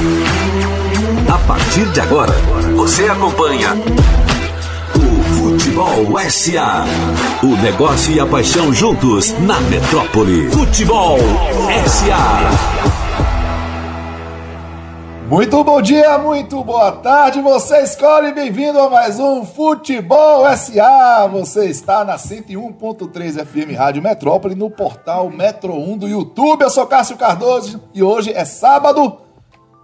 [0.00, 2.32] A partir de agora,
[2.74, 3.74] você acompanha
[4.96, 6.86] o Futebol SA.
[7.42, 10.50] O negócio e a paixão juntos na metrópole.
[10.50, 11.18] Futebol
[11.86, 12.80] SA.
[15.28, 21.28] Muito bom dia, muito boa tarde, você escolhe, bem-vindo a mais um Futebol SA.
[21.30, 26.62] Você está na 101.3 FM Rádio Metrópole, no portal Metro 1 do YouTube.
[26.62, 29.18] Eu sou Cássio Cardoso e hoje é sábado,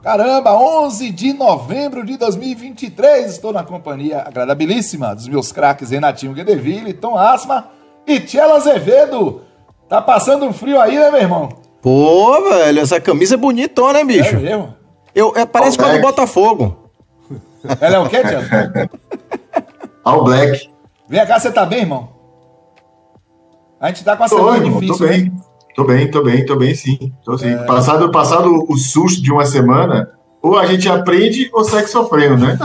[0.07, 3.29] caramba, 11 de novembro de 2023.
[3.29, 7.71] Estou na companhia agradabilíssima dos meus craques Renatinho Guedeville, Tom Asma
[8.07, 9.43] e Tchela Azevedo.
[9.89, 11.49] Tá passando um frio aí, né, meu irmão?
[11.83, 14.37] Pô, velho, essa camisa é bonitona, hein, bicho?
[14.37, 14.75] É mesmo?
[15.13, 16.01] Eu, é, parece com a do.
[16.01, 16.89] Botafogo.
[17.81, 18.45] Ela é o quê, Tchela?
[20.05, 20.71] All Black.
[21.09, 22.11] Vem cá, você tá bem, irmão?
[23.81, 25.05] A gente tá com a Tô, semana irmão, difícil.
[25.05, 25.33] tô né?
[25.77, 27.13] Tô bem, tô bem, tô bem sim.
[27.23, 27.51] Tô sim.
[27.51, 27.65] É.
[27.65, 30.11] Passado, passado o susto de uma semana,
[30.47, 32.59] ou a gente aprende ou segue sofrendo, né?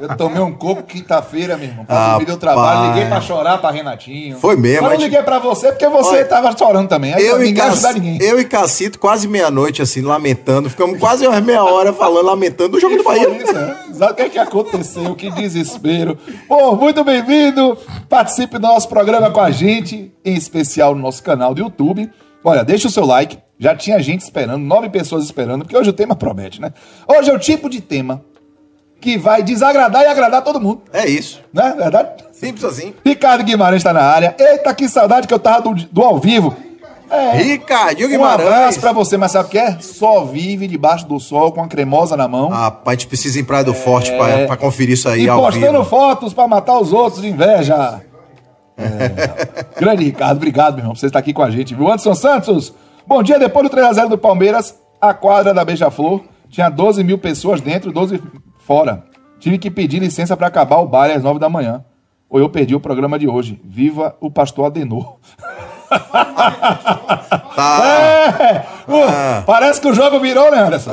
[0.00, 1.84] Eu tomei um coco quinta-feira, meu irmão.
[1.84, 2.18] Pra Rapaz.
[2.18, 4.38] dormir do trabalho, liguei pra chorar pra Renatinho.
[4.38, 7.14] Foi mesmo, Mas não liguei pra você porque você Olha, tava chorando também.
[7.14, 7.52] Aí Eu e,
[7.94, 8.18] ninguém.
[8.20, 10.70] eu e Cacito, quase meia-noite, assim, lamentando.
[10.70, 13.42] Ficamos quase umas meia hora falando, lamentando do jogo do Foi Bahia.
[13.42, 13.76] isso, né?
[13.92, 15.14] Sabe o que, é que aconteceu?
[15.14, 16.18] Que desespero.
[16.46, 17.76] Pô, muito bem-vindo.
[18.08, 22.10] Participe do nosso programa com a gente, em especial no nosso canal do YouTube.
[22.44, 23.38] Olha, deixa o seu like.
[23.58, 26.72] Já tinha gente esperando, nove pessoas esperando, porque hoje o tema promete, né?
[27.08, 28.22] Hoje é o tipo de tema
[29.00, 31.40] que vai desagradar e agradar todo mundo, É isso.
[31.52, 31.74] né?
[31.76, 32.24] Verdade?
[32.32, 32.92] Simples assim.
[33.04, 34.34] Ricardo Guimarães está na área.
[34.38, 36.54] Eita, que saudade que eu tava do, do ao vivo.
[37.08, 38.48] É, Ricardinho um Guimarães.
[38.48, 39.78] abraço pra você, mas sabe o que é?
[39.80, 42.50] Só vive debaixo do sol com a cremosa na mão.
[42.52, 45.28] Ah, a gente precisa ir em Praia do Forte pra, pra conferir isso aí e
[45.28, 45.84] ao postando vivo.
[45.84, 48.00] fotos pra matar os outros de inveja.
[48.76, 49.80] É.
[49.80, 51.86] Grande Ricardo, obrigado, meu irmão, por você estar aqui com a gente, viu?
[51.86, 52.74] Anderson Santos,
[53.06, 53.38] bom dia.
[53.38, 58.22] Depois do 3x0 do Palmeiras, a quadra da Beija-Flor tinha 12 mil pessoas dentro, 12
[58.60, 59.04] fora.
[59.38, 61.84] Tive que pedir licença pra acabar o baile às 9 da manhã.
[62.28, 63.60] Ou eu perdi o programa de hoje.
[63.64, 65.16] Viva o pastor Adenor.
[67.54, 67.82] Tá.
[68.38, 70.90] É, uh, Parece que o jogo virou, né, Anderson?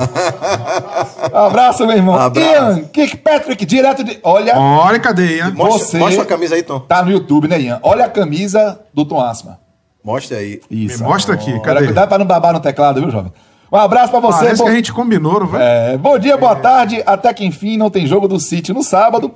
[1.33, 2.15] Abraço, meu irmão.
[2.17, 2.47] Abraço.
[2.49, 4.17] Ian Kirkpatrick, direto de.
[4.23, 5.49] Olha, Olha, cadeia.
[5.51, 6.79] Mostra, você- mostra a camisa aí, Tom.
[6.79, 7.79] tá no YouTube, né, Ian?
[7.83, 9.59] Olha a camisa do Tom Asma.
[10.03, 10.59] Mostra aí.
[10.69, 11.01] Isso.
[11.01, 13.31] Me mostra aqui, Cara, cuidado pra não babar no teclado, viu, jovem?
[13.71, 14.45] Um abraço pra você.
[14.45, 15.93] Parece bom, que a gente combinou, não vai?
[15.93, 17.01] é, bom dia, boa tarde.
[17.05, 19.33] Até que enfim não tem jogo do City no sábado.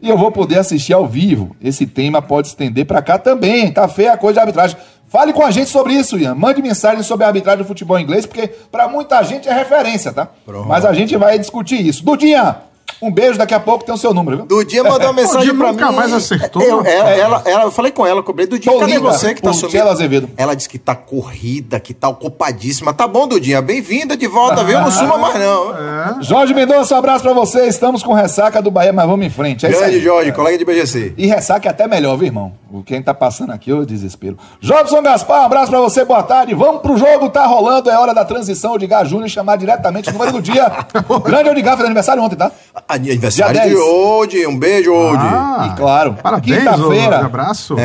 [0.00, 1.56] E eu vou poder assistir ao vivo.
[1.60, 3.72] Esse tema pode estender pra cá também.
[3.72, 4.76] Tá feia a coisa de arbitragem.
[5.08, 6.36] Fale com a gente sobre isso, Ian.
[6.36, 10.28] Mande mensagem sobre a arbitragem do futebol inglês, porque pra muita gente é referência, tá?
[10.46, 10.68] Pronto.
[10.68, 12.04] Mas a gente vai discutir isso.
[12.04, 12.58] Dudinha,
[13.00, 13.38] um beijo.
[13.38, 14.46] Daqui a pouco tem o seu número, viu?
[14.46, 15.96] Dudinha mandou uma mensagem Dudinha pra nunca mim.
[15.96, 16.62] mais acertou.
[16.62, 18.46] Eu, ela, ela, ela- eu falei com ela, eu cobrei.
[18.46, 19.88] Dudinha, cadê você que tá sumindo?
[19.88, 20.28] Azevedo.
[20.36, 22.92] Ela disse que tá corrida, que tá ocupadíssima.
[22.92, 23.60] Tá bom, Dudinha.
[23.62, 24.80] Bem-vinda de volta, viu?
[24.80, 26.22] Não suma mais, não.
[26.22, 27.66] Jorge Mendonça, um abraço pra você.
[27.66, 29.66] Estamos com ressaca do Bahia, mas vamos em frente.
[29.66, 30.00] É Grande.
[30.00, 31.14] Jorge, colega de BGC.
[31.16, 32.52] E ressaca é até melhor, viu, irmão?
[32.72, 34.38] O quem tá passando aqui, ô desespero.
[34.60, 36.54] Jobson Gaspar, um abraço pra você, boa tarde.
[36.54, 38.72] Vamos pro jogo, tá rolando, é hora da transição.
[38.74, 40.70] Odgar Júnior chamar diretamente o número do dia.
[41.24, 42.50] Grande Odgar, fez aniversário ontem, tá?
[42.88, 43.78] Aniversário de 10.
[43.80, 44.46] Odi.
[44.46, 45.22] Um beijo, Odi.
[45.22, 47.22] Ah, E claro, quinta-feira.
[47.22, 47.76] ô, abraço.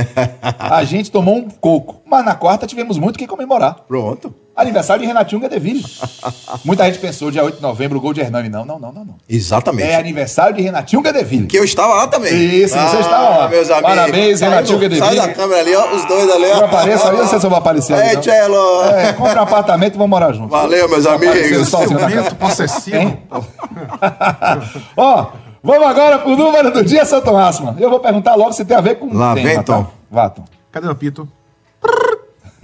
[0.60, 3.76] A gente tomou um coco, mas na quarta tivemos muito que comemorar.
[3.88, 4.34] Pronto.
[4.56, 5.84] Aniversário de Renatinho Gadeville.
[6.64, 8.48] Muita gente pensou dia 8 de novembro, o gol de Hernani.
[8.48, 9.04] Não, não, não, não.
[9.04, 9.16] não.
[9.28, 9.90] Exatamente.
[9.90, 11.46] É aniversário de Renatinho Gadeville.
[11.46, 12.34] Que eu estava lá também.
[12.34, 13.50] Isso, você estava lá.
[13.50, 13.90] Meus amigos.
[13.90, 15.08] Parabéns, Renatinho Guedeville.
[15.08, 15.94] Sai da câmera ali, ó.
[15.94, 16.58] Os dois ali, ó.
[16.60, 18.10] Eu apareço ali, não sei se eu vou aparecer ali.
[18.10, 18.22] É, não.
[18.22, 18.84] Tchelo.
[18.86, 20.52] É, compra um apartamento e vamos morar juntos.
[20.52, 21.72] Valeu, meus amigos.
[21.72, 23.18] Momento possessivo.
[24.96, 25.28] Ó,
[25.62, 27.78] vamos agora pro número do dia, São Tomás, mano.
[27.80, 29.64] Eu vou perguntar logo se tem a ver com o Lá vem, tá?
[29.64, 29.88] Tom.
[30.10, 30.46] Vá, Tom.
[30.72, 31.28] Cadê o apito?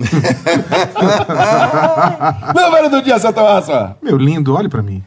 [2.56, 3.96] Número do dia, Tomás, mano.
[4.02, 5.04] Meu lindo, olhe pra mim.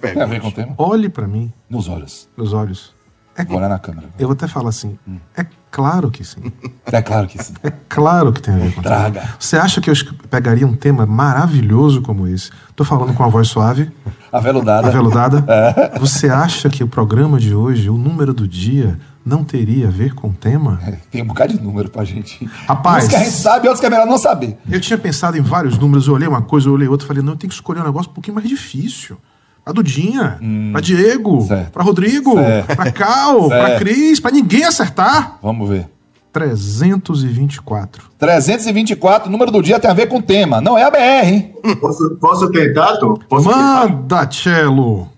[0.00, 0.74] Tem a ver com o tema?
[0.78, 2.28] Olhe pra mim, Nos olhos.
[2.36, 2.92] nos olhos.
[3.36, 4.06] É, Vou olhar na câmera.
[4.16, 4.96] eu vou até falar assim.
[5.36, 6.52] É claro que sim.
[6.92, 7.52] É claro que sim.
[7.64, 8.96] É claro que tem a ver com o tema.
[9.10, 9.28] Traga.
[9.40, 9.94] Você acha que eu
[10.30, 12.50] pegaria um tema maravilhoso como esse?
[12.76, 13.90] Tô falando com a voz suave,
[14.32, 14.86] Aveludada.
[14.86, 15.44] aveludada.
[15.94, 15.98] É.
[15.98, 20.14] Você acha que o programa de hoje, o número do dia, não teria a ver
[20.14, 20.80] com o tema?
[21.10, 22.44] Tem um bocado de número pra gente.
[22.66, 23.04] Rapaz.
[23.04, 24.56] Uns que a gente sabe, outros que é melhor não saber.
[24.70, 27.32] Eu tinha pensado em vários números, eu olhei uma coisa, eu olhei outra, falei, não,
[27.32, 29.16] eu tenho que escolher um negócio um pouquinho mais difícil.
[29.64, 30.38] Pra Dudinha,
[30.72, 31.46] pra Diego, Hum.
[31.46, 31.70] Certo.
[31.72, 32.76] pra Rodrigo, Certo.
[32.76, 33.78] pra Cal, pra Certo.
[33.78, 35.38] Cris, pra ninguém acertar.
[35.42, 35.88] Vamos ver.
[36.32, 38.10] 324.
[38.18, 40.60] 324, número do dia tem a ver com o tema.
[40.60, 41.54] Não é a BR, hein?
[41.80, 43.14] Posso, posso tentar, Tom?
[43.28, 43.88] Posso tentar?
[43.88, 45.08] Manda, Cello!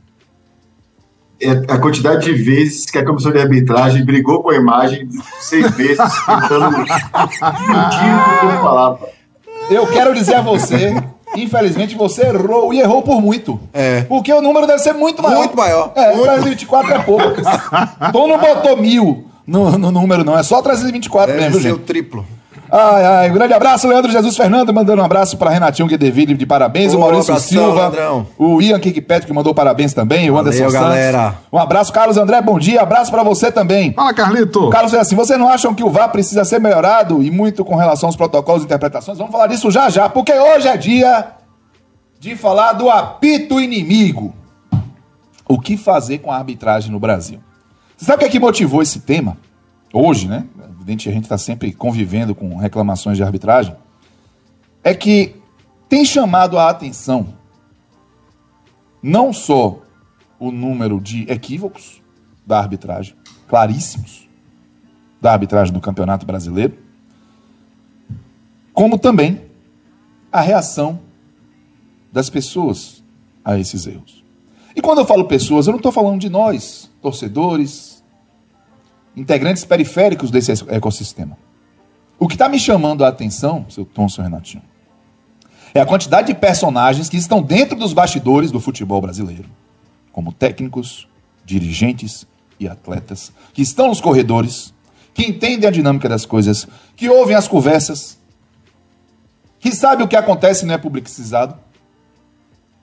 [1.41, 5.09] É a quantidade de vezes que a comissão de arbitragem brigou com a imagem
[5.41, 9.09] seis vezes, tentando impedir o que eu falava.
[9.71, 10.95] Eu quero dizer a você
[11.35, 13.61] infelizmente você errou e errou por muito.
[13.73, 14.03] É.
[14.03, 15.39] Porque o número deve ser muito maior.
[15.39, 15.93] Muito maior.
[15.95, 16.23] É, Muito.
[16.25, 17.43] 324 é pouco.
[18.13, 20.39] Tom não botou mil no, no número, não.
[20.39, 21.77] É só 324 Deve mesmo, ser gente.
[21.77, 22.27] o triplo.
[22.71, 26.45] Ai, ai, um grande abraço, Leandro Jesus Fernando, mandando um abraço pra Renatinho Guedeville de
[26.47, 28.27] parabéns, o Maurício abração, Silva, Leandrão.
[28.37, 30.89] o Ian Kikpet que mandou parabéns também, o Valeu, Anderson Santos.
[30.89, 31.35] galera.
[31.53, 33.93] Um abraço, Carlos André, bom dia, abraço pra você também.
[33.93, 34.69] Fala, Carlito.
[34.71, 37.77] Carlos é assim, vocês não acham que o VAR precisa ser melhorado e muito com
[37.77, 39.19] relação aos protocolos e interpretações?
[39.19, 41.27] Vamos falar disso já já, porque hoje é dia
[42.19, 44.35] de falar do apito inimigo.
[45.49, 47.39] O que fazer com a arbitragem no Brasil?
[47.97, 49.37] Você sabe o que é que motivou esse tema?
[49.99, 50.47] Hoje, né?
[50.75, 53.75] Evidente, a gente está sempre convivendo com reclamações de arbitragem.
[54.85, 55.37] É que
[55.89, 57.33] tem chamado a atenção
[59.03, 59.81] não só
[60.39, 62.03] o número de equívocos
[62.47, 63.17] da arbitragem,
[63.49, 64.29] claríssimos,
[65.19, 66.77] da arbitragem do Campeonato Brasileiro,
[68.75, 69.47] como também
[70.31, 71.01] a reação
[72.13, 73.03] das pessoas
[73.43, 74.23] a esses erros.
[74.75, 77.96] E quando eu falo pessoas, eu não estou falando de nós, torcedores,
[79.17, 81.39] integrantes periféricos desse ecossistema.
[82.19, 84.63] O que está me chamando a atenção, seu Tom, seu Renatinho,
[85.75, 89.49] é a quantidade de personagens que estão dentro dos bastidores do futebol brasileiro,
[90.13, 91.09] como técnicos,
[91.45, 92.27] dirigentes
[92.59, 94.73] e atletas, que estão nos corredores,
[95.13, 98.19] que entendem a dinâmica das coisas, que ouvem as conversas,
[99.59, 101.59] que sabem o que acontece e não é publicizado.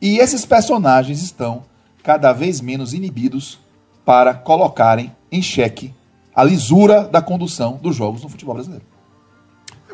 [0.01, 1.63] E esses personagens estão
[2.03, 3.59] cada vez menos inibidos
[4.03, 5.93] para colocarem em xeque
[6.35, 8.85] a lisura da condução dos jogos no futebol brasileiro.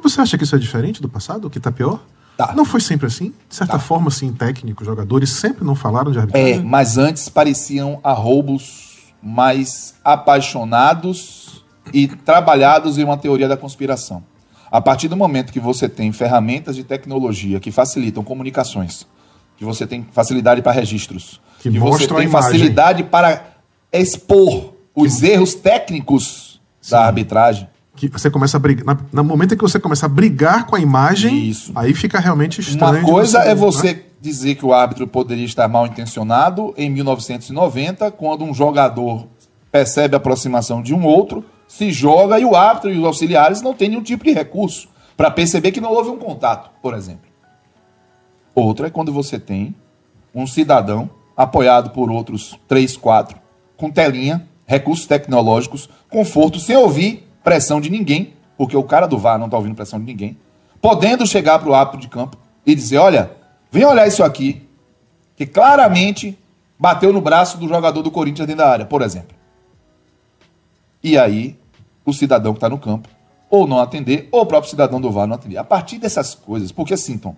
[0.01, 1.49] Você acha que isso é diferente do passado?
[1.49, 2.01] Que tá pior?
[2.37, 2.53] Tá.
[2.55, 3.33] Não foi sempre assim?
[3.49, 6.63] De certa forma, assim, técnicos, jogadores sempre não falaram de É, arbitragem?
[6.63, 14.23] mas antes pareciam arroubos mais apaixonados e trabalhados em uma teoria da conspiração.
[14.71, 19.05] A partir do momento que você tem ferramentas de tecnologia que facilitam comunicações,
[19.57, 23.43] que você tem facilidade para registros, Que que, você tem facilidade para
[23.91, 24.68] expor
[25.01, 26.59] os erros técnicos
[26.89, 28.85] da arbitragem, Que você começa a brigar.
[28.85, 31.71] na- No momento em que você começa a brigar com a imagem, Isso.
[31.75, 32.99] aí fica realmente estranho.
[32.99, 33.55] Uma coisa é né?
[33.55, 39.27] você dizer que o árbitro poderia estar mal intencionado em 1990, quando um jogador
[39.71, 43.73] percebe a aproximação de um outro, se joga e o árbitro e os auxiliares não
[43.73, 44.87] têm nenhum tipo de recurso
[45.17, 47.29] para perceber que não houve um contato, por exemplo.
[48.55, 49.75] Outra é quando você tem
[50.33, 53.37] um cidadão apoiado por outros três, quatro,
[53.77, 59.39] com telinha, recursos tecnológicos, conforto, sem ouvir pressão de ninguém, porque o cara do VAR
[59.39, 60.37] não está ouvindo pressão de ninguém,
[60.79, 63.31] podendo chegar para o árbitro de campo e dizer: olha,
[63.71, 64.61] vem olhar isso aqui,
[65.35, 66.37] que claramente
[66.77, 69.35] bateu no braço do jogador do Corinthians dentro da área, por exemplo.
[71.01, 71.57] E aí,
[72.05, 73.09] o cidadão que está no campo,
[73.49, 75.57] ou não atender, ou o próprio cidadão do VAR não atender.
[75.57, 77.35] A partir dessas coisas, porque assim, Tom,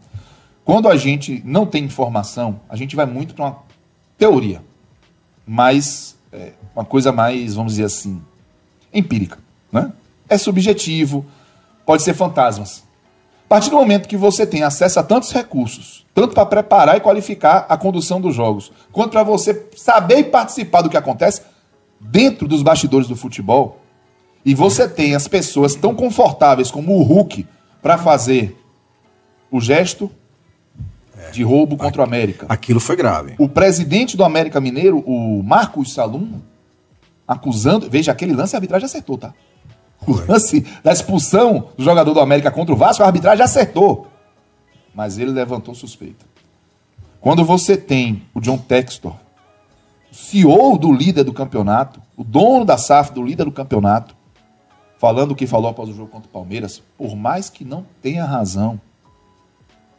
[0.66, 3.58] quando a gente não tem informação, a gente vai muito para uma
[4.18, 4.62] teoria,
[5.48, 8.22] mas é, uma coisa mais, vamos dizer assim,
[8.94, 9.40] empírica.
[9.72, 9.92] Né?
[10.30, 11.26] É subjetivo,
[11.86, 12.84] pode ser fantasmas.
[13.46, 17.02] A partir do momento que você tem acesso a tantos recursos, tanto para preparar e
[17.02, 21.42] qualificar a condução dos jogos, quanto para você saber e participar do que acontece
[22.00, 23.80] dentro dos bastidores do futebol,
[24.46, 27.46] e você tem as pessoas tão confortáveis como o Hulk
[27.82, 28.58] para fazer
[29.52, 30.10] o gesto
[31.32, 32.46] de roubo contra o América.
[32.50, 33.36] Aquilo foi grave.
[33.38, 36.40] O presidente do América Mineiro, o Marcos Salum,
[37.32, 37.90] acusando.
[37.90, 39.34] Veja, aquele lance a arbitragem acertou, tá?
[40.06, 44.08] O lance da expulsão do jogador do América contra o Vasco, a arbitragem acertou.
[44.94, 46.26] Mas ele levantou suspeita.
[47.22, 49.14] Quando você tem o John Textor,
[50.12, 54.16] o CEO do líder do campeonato, o dono da SAF do líder do campeonato,
[54.98, 58.26] falando o que falou após o jogo contra o Palmeiras, por mais que não tenha
[58.26, 58.82] razão,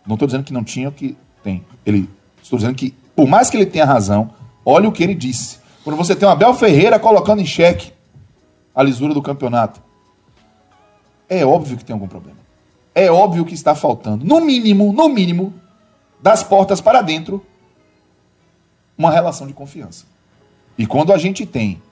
[0.07, 1.65] não estou dizendo que não tinha o que tem.
[1.87, 2.11] Ele,
[2.43, 4.31] estou dizendo que, por mais que ele tenha razão,
[4.67, 5.62] olha o que ele disse.
[5.85, 7.93] Quando você tem o Abel Ferreira colocando em xeque
[8.75, 9.83] a lisura do campeonato,
[11.29, 12.39] é óbvio que tem algum problema.
[12.95, 15.53] É óbvio que está faltando, no mínimo, no mínimo,
[16.21, 17.45] das portas para dentro,
[18.97, 20.05] uma relação de confiança.
[20.79, 21.83] E quando a gente tem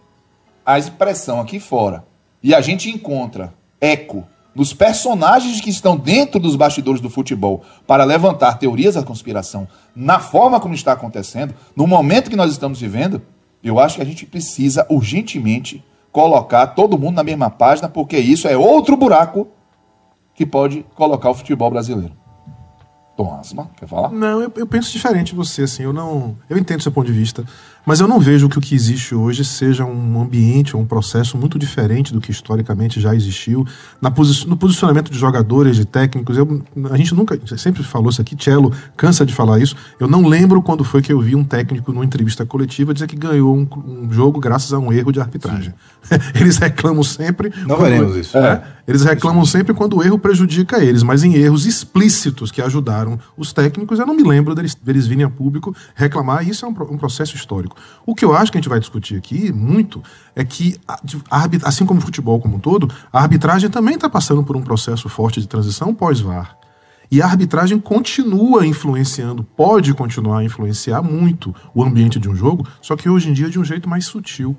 [0.64, 2.04] a expressão aqui fora
[2.42, 8.04] e a gente encontra eco nos personagens que estão dentro dos bastidores do futebol para
[8.04, 13.22] levantar teorias da conspiração na forma como está acontecendo, no momento que nós estamos vivendo,
[13.62, 18.48] eu acho que a gente precisa urgentemente colocar todo mundo na mesma página, porque isso
[18.48, 19.48] é outro buraco
[20.34, 22.12] que pode colocar o futebol brasileiro.
[23.16, 24.10] Tom Asma, quer falar?
[24.10, 26.36] Não, eu, eu penso diferente de você, assim, eu não.
[26.48, 27.44] Eu entendo seu ponto de vista,
[27.86, 31.36] mas eu não vejo que o que existe hoje seja um ambiente ou um processo
[31.36, 33.66] muito diferente do que historicamente já existiu.
[34.00, 37.38] Na posi no posicionamento de jogadores, de técnicos, eu, a gente nunca.
[37.56, 39.74] Sempre falou isso aqui, Cello cansa de falar isso.
[39.98, 43.16] Eu não lembro quando foi que eu vi um técnico numa entrevista coletiva dizer que
[43.16, 45.72] ganhou um, um jogo graças a um erro de arbitragem.
[46.34, 47.50] Eles reclamam sempre.
[47.66, 48.36] Não quando- veremos isso.
[48.36, 53.20] É, eles reclamam sempre quando o erro prejudica eles, mas em erros explícitos que ajudaram
[53.36, 56.72] os técnicos, eu não me lembro deles, deles virem a público reclamar, isso é um,
[56.72, 57.69] um processo histórico.
[58.06, 60.02] O que eu acho que a gente vai discutir aqui muito
[60.34, 60.78] é que,
[61.62, 65.08] assim como o futebol como um todo, a arbitragem também está passando por um processo
[65.08, 66.56] forte de transição pós-VAR.
[67.10, 72.66] E a arbitragem continua influenciando, pode continuar a influenciar muito o ambiente de um jogo,
[72.80, 74.56] só que hoje em dia de um jeito mais sutil.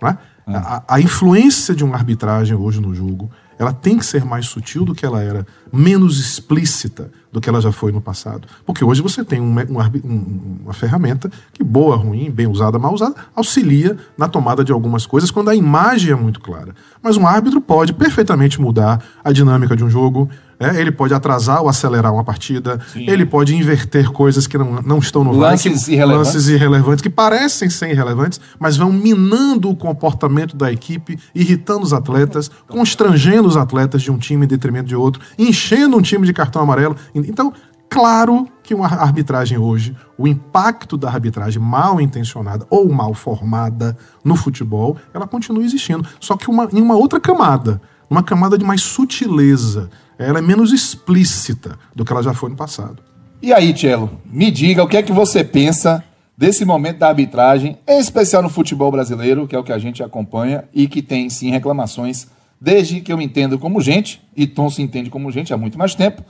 [0.00, 0.16] né?
[0.46, 4.84] A, a influência de uma arbitragem hoje no jogo, ela tem que ser mais sutil
[4.84, 8.46] do que ela era, menos explícita do que ela já foi no passado.
[8.64, 12.46] Porque hoje você tem um me- um arbi- um- uma ferramenta que, boa, ruim, bem
[12.46, 16.74] usada, mal usada, auxilia na tomada de algumas coisas quando a imagem é muito clara.
[17.02, 20.28] Mas um árbitro pode perfeitamente mudar a dinâmica de um jogo,
[20.60, 20.80] né?
[20.80, 25.22] ele pode atrasar ou acelerar uma partida, ele pode inverter coisas que não, não estão
[25.24, 26.34] no VAR, Lances que- irrelevantes.
[26.34, 31.92] lances irrelevantes, que parecem ser irrelevantes, mas vão minando o comportamento da equipe, irritando os
[31.92, 36.32] atletas, constrangendo os atletas de um time em detrimento de outro, enchendo um time de
[36.32, 36.96] cartão amarelo.
[37.14, 37.52] Então,
[37.88, 44.36] claro que uma arbitragem hoje, o impacto da arbitragem mal intencionada ou mal formada no
[44.36, 46.06] futebol, ela continua existindo.
[46.20, 49.88] Só que uma, em uma outra camada, uma camada de mais sutileza.
[50.18, 53.02] Ela é menos explícita do que ela já foi no passado.
[53.40, 56.02] E aí, Tchelo, me diga o que é que você pensa
[56.36, 60.02] desse momento da arbitragem, em especial no futebol brasileiro, que é o que a gente
[60.02, 62.26] acompanha e que tem sim reclamações,
[62.60, 65.78] desde que eu me entendo como gente, e Tom se entende como gente há muito
[65.78, 66.22] mais tempo,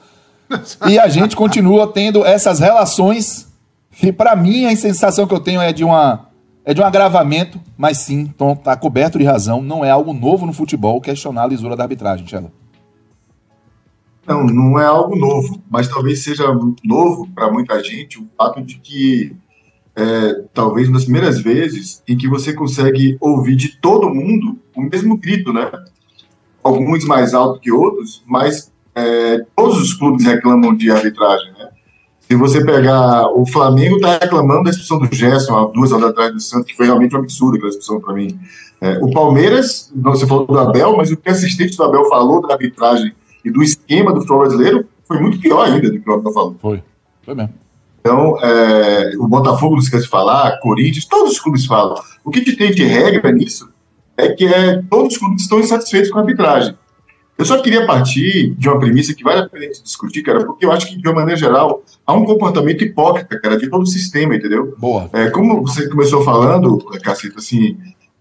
[0.88, 3.48] e a gente continua tendo essas relações
[3.92, 6.26] que, para mim, a sensação que eu tenho é de uma
[6.64, 10.44] é de um agravamento, mas sim, Tom tá coberto de razão, não é algo novo
[10.44, 12.52] no futebol questionar a lisura da arbitragem, Tchelo.
[14.28, 16.44] Não, não é algo novo, mas talvez seja
[16.84, 19.34] novo para muita gente o fato de que
[19.96, 25.16] é, talvez nas primeiras vezes em que você consegue ouvir de todo mundo o mesmo
[25.16, 25.70] grito, né?
[26.62, 31.70] Alguns mais alto que outros, mas é, todos os clubes reclamam de arbitragem, né?
[32.20, 36.32] Se você pegar o Flamengo está reclamando da expulsão do Gerson há duas horas atrás
[36.34, 38.38] do Santos, que foi realmente um absurdo aquela expulsão para mim.
[38.80, 42.52] É, o Palmeiras, você falou do Abel, mas o que assistente do Abel falou da
[42.52, 43.14] arbitragem
[43.44, 46.56] e do esquema do futebol brasileiro foi muito pior ainda do que o Abel falou.
[46.60, 46.82] Foi.
[47.22, 47.54] Foi mesmo.
[48.00, 51.94] Então, é, o Botafogo não esquece de falar, Corinthians, todos os clubes falam.
[52.24, 53.68] O que, que tem de regra nisso
[54.16, 56.74] é que é, todos os clubes estão insatisfeitos com a arbitragem.
[57.36, 60.72] Eu só queria partir de uma premissa que vale a pena discutir, cara, porque eu
[60.72, 64.34] acho que, de uma maneira geral, há um comportamento hipócrita, cara, de todo o sistema,
[64.34, 64.74] entendeu?
[64.76, 65.08] Boa.
[65.12, 67.76] É, como você começou falando, Caceta, assim,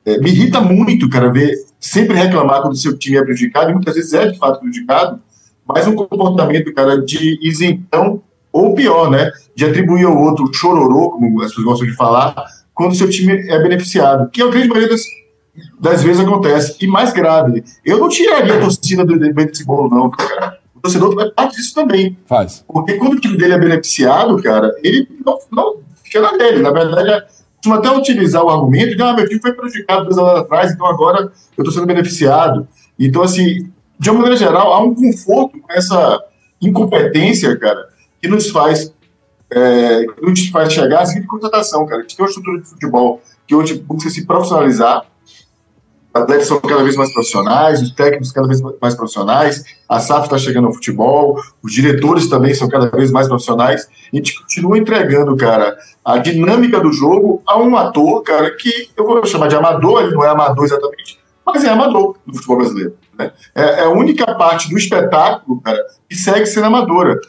[0.08, 3.74] é, me irrita muito, cara, ver sempre reclamar quando o seu time é prejudicado, e
[3.74, 5.20] muitas vezes é de fato prejudicado,
[5.68, 8.24] mas um comportamento, cara, de isentão,
[8.54, 12.34] ou pior, né, de atribuir ao outro chororô, como as pessoas gostam de falar,
[12.74, 15.02] quando o seu time é beneficiado, que é a grande maioria das,
[15.78, 16.78] das vezes acontece.
[16.80, 20.58] E mais grave, eu não tiraria a torcida do desse bolo, não, cara.
[20.74, 22.18] O torcedor faz parte disso também.
[22.26, 22.64] Faz.
[22.66, 26.62] Porque quando o time dele é beneficiado, cara, ele não, não fica na dele.
[26.62, 27.26] Na verdade, é,
[27.68, 30.86] costuma até utilizar o argumento de, ah, meu time foi prejudicado dois anos atrás, então
[30.88, 32.68] agora eu estou sendo beneficiado.
[32.98, 33.70] Então, assim,
[34.00, 36.24] de uma maneira geral, há um conforto com essa
[36.62, 37.90] incompetência, cara,
[38.22, 38.94] que nos faz,
[39.52, 42.00] é, que nos faz chegar à seguinte constatação, cara.
[42.00, 45.06] A gente tem uma estrutura de futebol que hoje busca se profissionalizar,
[46.14, 50.38] atletas são cada vez mais profissionais, os técnicos cada vez mais profissionais, a SAF está
[50.38, 54.78] chegando ao futebol, os diretores também são cada vez mais profissionais, e a gente continua
[54.78, 59.58] entregando, cara, a dinâmica do jogo a um ator, cara, que eu vou chamar de
[59.58, 62.96] amador, ele não é amador exatamente, mas é amador no futebol brasileiro.
[63.20, 63.30] Né?
[63.54, 67.20] É, é a única parte do espetáculo, cara, que segue sendo amadora.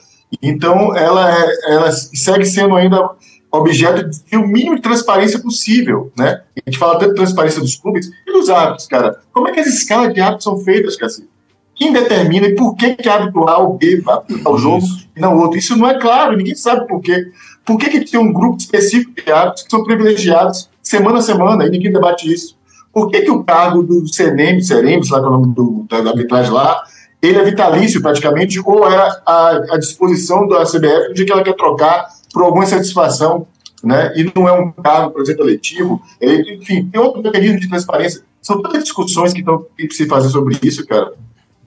[0.40, 3.10] Então, ela, é, ela segue sendo ainda
[3.50, 6.42] objeto de o mínimo de transparência possível, né?
[6.64, 9.18] A gente fala tanto de transparência dos clubes e dos árbitros, cara.
[9.32, 11.28] Como é que as escalas de árbitros são feitas, cacete?
[11.74, 15.07] Quem determina e por que que árbitro A ou B vai apitar o jogo Isso.
[15.18, 15.58] E não outro?
[15.58, 17.30] Isso não é claro, ninguém sabe por quê.
[17.64, 21.66] Por que que tem um grupo específico de árbitros que são privilegiados semana a semana
[21.66, 22.56] e ninguém debate isso?
[22.92, 25.86] Por que que o cargo do CNM, CEREM, sei lá qual é o nome do,
[25.88, 26.82] da, arbitragem lá,
[27.20, 28.96] ele é vitalício praticamente, ou é
[29.26, 33.46] à, à disposição da CBF dia que ela quer trocar por alguma satisfação,
[33.82, 34.12] né?
[34.16, 36.00] E não é um cargo, por exemplo, eletivo.
[36.20, 38.22] É, enfim, tem outro mecanismo de transparência.
[38.40, 41.12] São tantas discussões que estão que se fazer sobre isso, cara.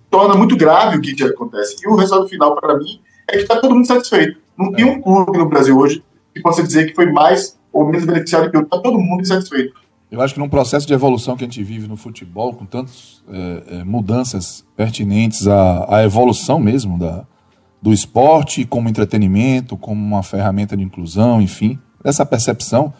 [0.10, 1.75] Torna muito grave o que, que acontece.
[1.84, 4.39] E o resultado final, para mim, que está todo mundo satisfeito.
[4.57, 8.05] Não tem um clube no Brasil hoje que possa dizer que foi mais ou menos
[8.05, 8.75] beneficiado que outro.
[8.75, 9.73] Está todo mundo insatisfeito.
[10.11, 13.23] Eu acho que num processo de evolução que a gente vive no futebol, com tantas
[13.29, 17.25] é, é, mudanças pertinentes à, à evolução mesmo da,
[17.81, 22.93] do esporte como entretenimento, como uma ferramenta de inclusão, enfim, essa percepção,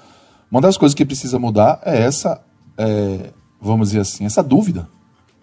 [0.50, 2.42] uma das coisas que precisa mudar é essa,
[2.78, 4.88] é, vamos dizer assim, essa dúvida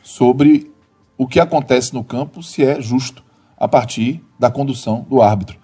[0.03, 0.73] sobre
[1.19, 3.23] o que acontece no campo, se é justo,
[3.59, 5.57] a partir da condução do árbitro.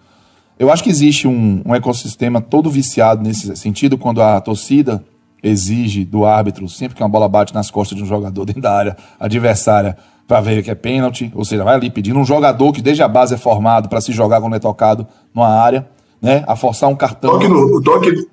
[0.58, 5.04] Eu acho que existe um, um ecossistema todo viciado nesse sentido, quando a torcida
[5.42, 8.72] exige do árbitro, sempre que uma bola bate nas costas de um jogador dentro da
[8.72, 9.96] área adversária,
[10.26, 13.08] para ver que é pênalti, ou seja, vai ali pedindo um jogador que desde a
[13.08, 15.86] base é formado para se jogar quando é tocado numa área,
[16.20, 16.42] né?
[16.46, 17.32] A forçar um cartão.
[17.32, 18.26] Toque no, o toque,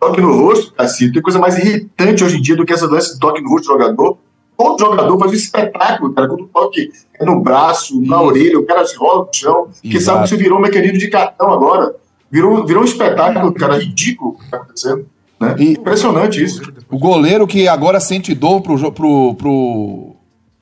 [0.00, 3.14] toque no rosto, assim, tem coisa mais irritante hoje em dia do que essa lance
[3.14, 4.18] de toque no rosto do jogador.
[4.60, 8.24] Todo jogador faz um espetáculo, cara, quando o toque é no braço, na Isso.
[8.26, 11.08] orelha, o cara se rola no chão, que sabe que isso virou um mecanismo de
[11.08, 11.94] cartão agora.
[12.30, 15.06] Virou, virou um espetáculo, cara, ridículo o que está acontecendo.
[15.40, 15.54] Né?
[15.58, 16.60] E Impressionante isso.
[16.90, 20.16] O goleiro que agora sente dor pro, pro, pro,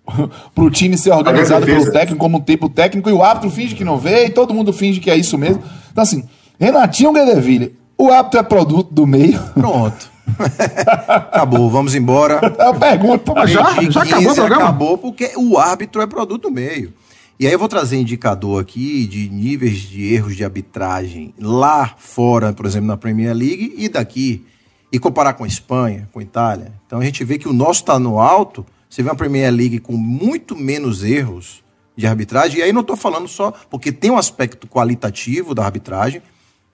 [0.55, 3.83] pro time ser organizado pelo técnico, como um tempo técnico, e o árbitro finge que
[3.83, 5.61] não vê, e todo mundo finge que é isso mesmo.
[5.90, 6.23] Então, assim,
[6.57, 9.40] Renatinho Guedeville, o árbitro é produto do meio.
[9.55, 10.17] Pronto.
[11.08, 12.40] acabou, vamos embora.
[12.58, 14.62] Eu pergunto, mas já, já acabou o programa?
[14.64, 16.92] Acabou porque o árbitro é produto do meio.
[17.40, 22.52] E aí eu vou trazer indicador aqui de níveis de erros de arbitragem lá fora,
[22.52, 24.44] por exemplo, na Premier League e daqui.
[24.90, 26.73] E comparar com a Espanha, com a Itália.
[26.87, 29.80] Então a gente vê que o nosso está no alto você vê uma Premier League
[29.80, 31.62] com muito menos erros
[31.97, 36.23] de arbitragem, e aí não estou falando só porque tem um aspecto qualitativo da arbitragem.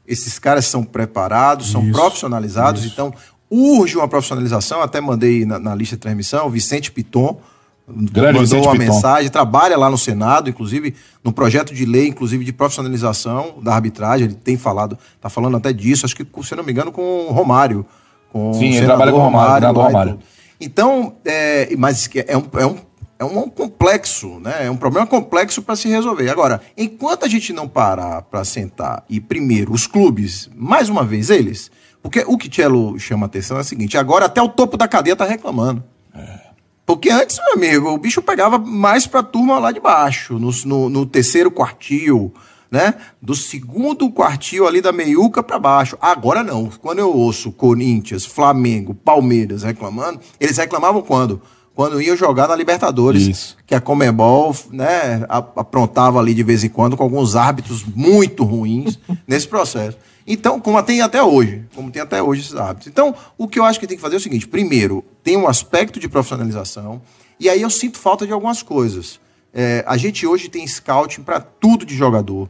[0.06, 2.92] Esses caras são preparados, são isso, profissionalizados, isso.
[2.92, 3.12] então
[3.54, 4.82] urge uma profissionalização.
[4.82, 7.38] Até mandei na, na lista de transmissão, o Vicente Piton
[7.87, 8.94] Grande mandou Vicente uma Piton.
[8.94, 14.26] mensagem, trabalha lá no Senado, inclusive no projeto de lei, inclusive de profissionalização da arbitragem.
[14.26, 17.32] Ele tem falado, está falando até disso, acho que, se não me engano, com o
[17.32, 17.84] Romário.
[18.32, 19.68] Com Sim, ele trabalha com o Romário.
[19.68, 20.18] Romário, Romário.
[20.58, 22.76] Então, é, mas é um, é um
[23.16, 24.66] é um complexo, né?
[24.66, 26.28] É um problema complexo para se resolver.
[26.28, 31.30] Agora, enquanto a gente não parar para sentar e primeiro os clubes, mais uma vez
[31.30, 31.70] eles,
[32.04, 35.16] porque o que Tchelo chama atenção é o seguinte: agora até o topo da cadeia
[35.16, 35.83] tá reclamando.
[36.14, 36.38] É.
[36.85, 40.50] Porque antes, meu amigo, o bicho pegava mais para a turma lá de baixo, no,
[40.66, 42.31] no, no terceiro quartil,
[42.70, 42.92] né?
[43.22, 45.96] Do segundo quartil ali da meiuca para baixo.
[45.98, 46.70] Agora não.
[46.83, 51.40] Quando eu ouço Corinthians, Flamengo, Palmeiras reclamando, eles reclamavam quando?
[51.74, 53.56] Quando iam jogar na Libertadores, Isso.
[53.66, 58.98] que a Comebol, né, aprontava ali de vez em quando com alguns árbitros muito ruins
[59.26, 59.98] nesse processo.
[60.26, 62.87] Então, como tem até hoje, como tem até hoje esses árbitros.
[62.87, 65.48] Então, o que eu acho que tem que fazer é o seguinte: primeiro, tem um
[65.48, 67.02] aspecto de profissionalização,
[67.38, 69.20] e aí eu sinto falta de algumas coisas.
[69.52, 72.48] É, a gente hoje tem scouting para tudo de jogador.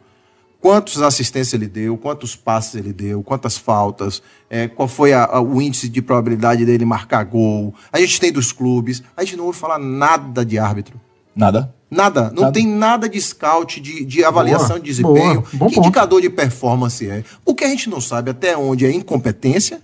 [0.64, 5.38] Quantas assistências ele deu, quantos passes ele deu, quantas faltas, é, qual foi a, a,
[5.38, 7.74] o índice de probabilidade dele marcar gol.
[7.92, 10.98] A gente tem dos clubes, a gente não ouve falar nada de árbitro.
[11.36, 11.74] Nada?
[11.90, 12.32] Nada.
[12.34, 12.52] Não nada.
[12.54, 15.44] tem nada de scout, de, de avaliação boa, de desempenho.
[15.52, 17.22] Boa, que indicador de performance é?
[17.44, 19.82] O que a gente não sabe até onde é incompetência,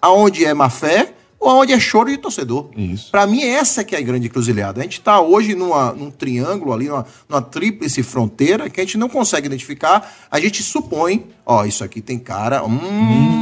[0.00, 2.70] aonde é má fé onde é choro de torcedor.
[3.10, 4.80] Para mim, essa que é a grande encruzilhada.
[4.80, 8.98] A gente está hoje numa, num triângulo ali, numa, numa tríplice fronteira que a gente
[8.98, 10.10] não consegue identificar.
[10.30, 12.64] A gente supõe, ó, isso aqui tem cara.
[12.64, 12.78] Hum,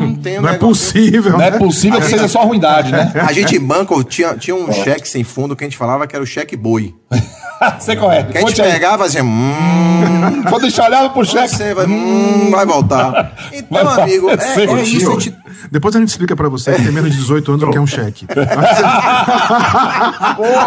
[0.02, 1.32] hum tem um não é possível.
[1.32, 1.58] Não é né?
[1.58, 3.12] possível que seja só ruindade, né?
[3.16, 6.22] A gente banco, tinha, tinha um cheque sem fundo que a gente falava que era
[6.22, 6.94] o cheque boi.
[7.78, 8.32] Você correto.
[8.32, 11.48] Que a gente pegava assim, hum, quando a gente olhava pro cheque.
[11.48, 13.32] Você vai, hum, vai voltar.
[13.54, 15.10] Então, vai amigo, é, é, isso.
[15.10, 15.36] A gente...
[15.70, 17.80] Depois a gente explica pra você que tem menos de 18 anos o que é
[17.80, 18.26] um cheque.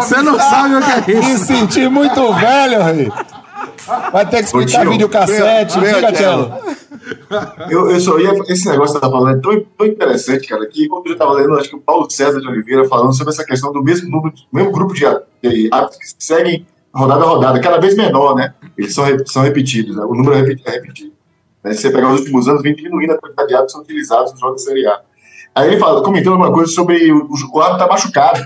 [0.00, 1.28] você não sabe o que é isso.
[1.28, 3.10] Me senti muito velho, Rei.
[4.12, 6.52] Vai ter que explicar Ô, videocassete, diga, Tchelo.
[7.70, 8.32] Eu, eu só ia.
[8.48, 11.32] Esse negócio que você tá falando é tão, tão interessante, cara, que quando eu estava
[11.32, 14.34] lendo, acho que o Paulo César de Oliveira falando sobre essa questão do mesmo número,
[14.52, 18.54] mesmo grupo de hábitos que seguem rodada a rodada, cada vez menor, né?
[18.76, 20.04] Eles são, são repetidos, né?
[20.04, 21.12] o número é, é repetido.
[21.64, 21.72] Né?
[21.72, 24.32] Se você pegar os últimos anos, vem diminuindo a quantidade de hábitos que são utilizados
[24.32, 25.00] nos jogos da Série A.
[25.54, 28.40] Aí ele fala, comentando alguma coisa sobre o, o hábito tá machucado.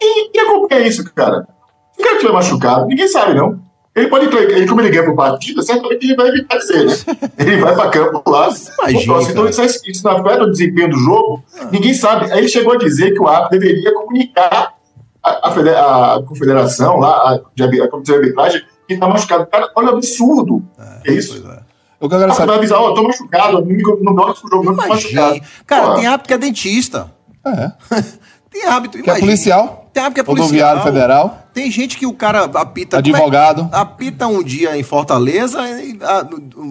[0.00, 1.46] E, e a culpa é isso, cara?
[1.92, 3.60] Se o cara estiver machucado, ninguém sabe, não.
[3.94, 6.94] Ele pode, ele, como ele ganha por partida, certamente ele vai evitar dizer, né?
[7.38, 8.48] Ele vai para campo lá.
[8.78, 12.30] Imagina, então, isso, isso não afeta o desempenho do jogo, ninguém sabe.
[12.32, 14.74] Aí ele chegou a dizer que o árbitro deveria comunicar
[15.22, 19.46] a, a, a confederação lá, a, de, a comissão de arbitragem, que está machucado.
[19.46, 20.62] Cara, olha o absurdo.
[20.78, 21.44] É, é isso.
[21.46, 21.69] É.
[22.00, 22.46] Eu quero saber.
[22.46, 25.40] vai avisar, ó, oh, tô machucado, não jogo, não tô machucado.
[25.66, 25.94] Cara, Pô.
[25.94, 27.12] tem hábito que é dentista.
[27.44, 27.72] É.
[28.50, 29.90] tem hábito, que é policial.
[29.92, 30.48] Tem hábito que é policial.
[30.48, 31.50] Rodoviário federal.
[31.52, 32.98] Tem gente que o cara apita.
[32.98, 33.64] Advogado.
[33.64, 36.26] como é- apita um dia em Fortaleza e ah,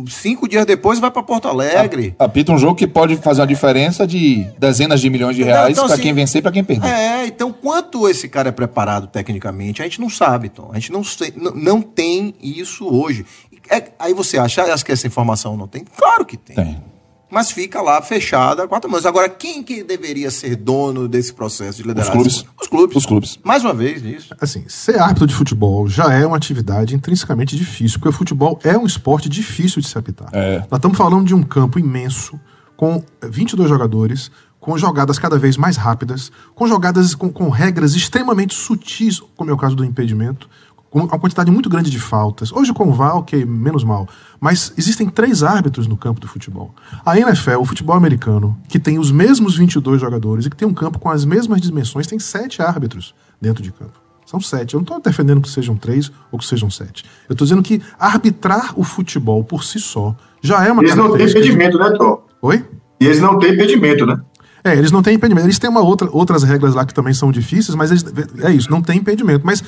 [0.07, 2.15] cinco dias depois vai pra Porto Alegre.
[2.17, 5.85] Apita um jogo que pode fazer uma diferença de dezenas de milhões de reais então,
[5.85, 6.87] pra assim, quem vencer e pra quem perder.
[6.87, 10.69] É, então quanto esse cara é preparado tecnicamente, a gente não sabe, Tom.
[10.71, 13.25] A gente não, sei- não, não tem isso hoje.
[13.69, 15.83] É- aí você acha acha que essa informação não tem?
[15.97, 16.55] Claro que tem.
[16.55, 16.83] Tem.
[17.31, 19.05] Mas fica lá fechada quatro meses.
[19.05, 22.11] Agora, quem que deveria ser dono desse processo de liderança?
[22.11, 22.43] clubes.
[22.59, 22.95] Os clubes.
[22.97, 23.39] Os clubes.
[23.43, 24.35] Mais uma vez, isso.
[24.41, 28.75] Assim, ser árbitro de futebol já é uma atividade intrinsecamente difícil, porque o futebol é
[28.75, 30.29] um esporte difícil de se apitar.
[30.33, 30.57] É.
[30.71, 32.39] Nós estamos falando de um campo imenso,
[32.75, 38.55] com 22 jogadores, com jogadas cada vez mais rápidas, com jogadas com, com regras extremamente
[38.55, 40.49] sutis, como é o caso do impedimento,
[40.91, 42.51] uma quantidade muito grande de faltas.
[42.51, 44.07] Hoje com o VAR, ok, menos mal.
[44.39, 46.73] Mas existem três árbitros no campo do futebol.
[47.05, 50.73] A NFL, o futebol americano, que tem os mesmos 22 jogadores e que tem um
[50.73, 53.99] campo com as mesmas dimensões, tem sete árbitros dentro de campo.
[54.25, 54.75] São sete.
[54.75, 57.03] Eu não estou defendendo que sejam três ou que sejam sete.
[57.27, 61.11] Eu estou dizendo que arbitrar o futebol por si só já é uma Eles não
[61.11, 62.23] têm impedimento, né, Tom?
[62.41, 62.65] Oi?
[63.01, 64.21] E eles não têm impedimento, né?
[64.63, 65.47] É, eles não têm impedimento.
[65.47, 68.05] Eles têm uma outra, outras regras lá que também são difíceis, mas eles,
[68.43, 69.45] é isso, não tem impedimento.
[69.45, 69.63] Mas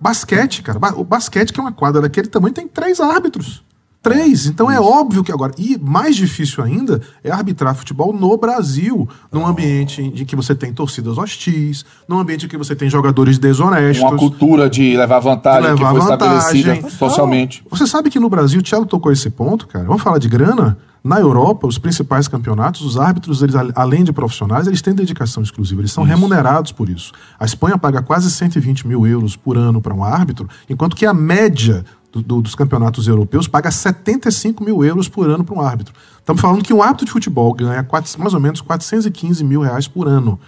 [0.00, 3.62] basquete, cara, o basquete que é uma quadra daquele tamanho tem três árbitros.
[4.04, 4.44] Três.
[4.44, 5.54] Então é óbvio que agora.
[5.56, 10.74] E mais difícil ainda é arbitrar futebol no Brasil, num ambiente em que você tem
[10.74, 14.04] torcidas hostis, num ambiente em que você tem jogadores desonestos.
[14.04, 16.98] Uma cultura de levar vantagem de que levar foi estabelecida vantagem.
[16.98, 17.64] socialmente.
[17.70, 19.86] Você sabe que no Brasil, o Thiago tocou esse ponto, cara.
[19.86, 20.76] Vamos falar de grana?
[21.06, 25.82] Na Europa, os principais campeonatos, os árbitros, eles, além de profissionais, eles têm dedicação exclusiva,
[25.82, 27.12] eles são remunerados por isso.
[27.38, 31.12] A Espanha paga quase 120 mil euros por ano para um árbitro, enquanto que a
[31.12, 35.92] média do- do- dos campeonatos europeus paga 75 mil euros por ano para um árbitro.
[36.18, 39.86] Estamos falando que um árbitro de futebol ganha quatro- mais ou menos 415 mil reais
[39.86, 40.40] por ano.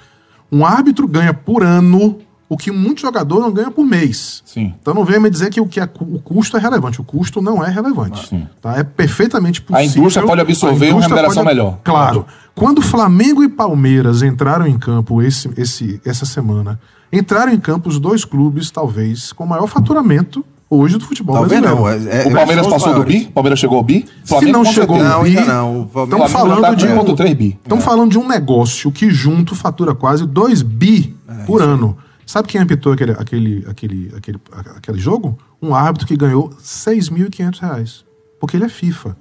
[0.50, 2.16] Um árbitro ganha por ano
[2.48, 4.42] o que muito jogador não ganha por mês.
[4.44, 4.72] Sim.
[4.80, 7.00] Então não venha me dizer que o, que é o custo é relevante.
[7.00, 8.28] O custo não é relevante.
[8.28, 8.46] Sim.
[8.62, 8.78] Tá?
[8.78, 10.00] É perfeitamente possível.
[10.02, 11.78] indústria pode absorver a uma indústria remuneração melhor.
[11.82, 12.24] Claro.
[12.54, 16.78] Quando Flamengo e Palmeiras entraram em campo esse, esse, essa semana,
[17.12, 22.06] entraram em campo os dois clubes, talvez, com maior faturamento hoje do futebol Talvez brasileiro.
[22.06, 22.10] não.
[22.10, 23.26] É, é, O Palmeiras passou do bi?
[23.28, 24.06] O Palmeiras chegou ao bi?
[24.24, 25.82] Se não chegou ao bi, não.
[25.82, 27.58] O Palmeiras- estamos Flamengo falando tá de um, 1,3 bi.
[27.62, 31.14] Estamos falando de um negócio que junto fatura quase 2 bi
[31.46, 31.96] por ano.
[32.26, 34.40] Sabe quem apitou aquele, aquele, aquele, aquele,
[34.76, 35.38] aquele jogo?
[35.62, 38.04] Um árbitro que ganhou 6.500 reais.
[38.40, 39.16] Porque ele é FIFA.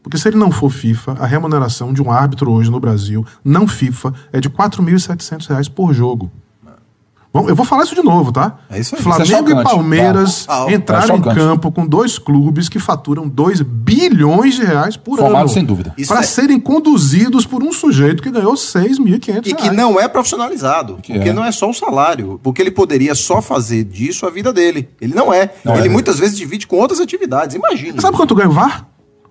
[0.00, 3.66] Porque se ele não for FIFA, a remuneração de um árbitro hoje no Brasil, não
[3.66, 6.30] FIFA, é de 4.700 reais por jogo.
[7.32, 8.58] Bom, eu vou falar isso de novo, tá?
[8.68, 9.02] É isso aí.
[9.02, 9.64] Flamengo Isso é e.
[9.64, 10.64] Palmeiras Tá.
[10.66, 15.16] Ah, entraram é em campo com dois clubes que faturam 2 bilhões de reais por
[15.18, 15.48] Formado ano.
[15.48, 15.94] sem dúvida.
[16.08, 20.98] Para é- serem conduzidos por um sujeito que ganhou 6.500 E que não é profissionalizado.
[21.02, 21.32] Que porque é.
[21.32, 22.40] não é só o salário.
[22.42, 24.88] Porque ele poderia só fazer disso a vida dele.
[25.00, 25.54] Ele não é.
[25.64, 25.90] Não ele é.
[25.90, 27.54] muitas vezes divide com outras atividades.
[27.54, 28.00] Imagina.
[28.00, 28.86] Sabe quanto ganha o VAR?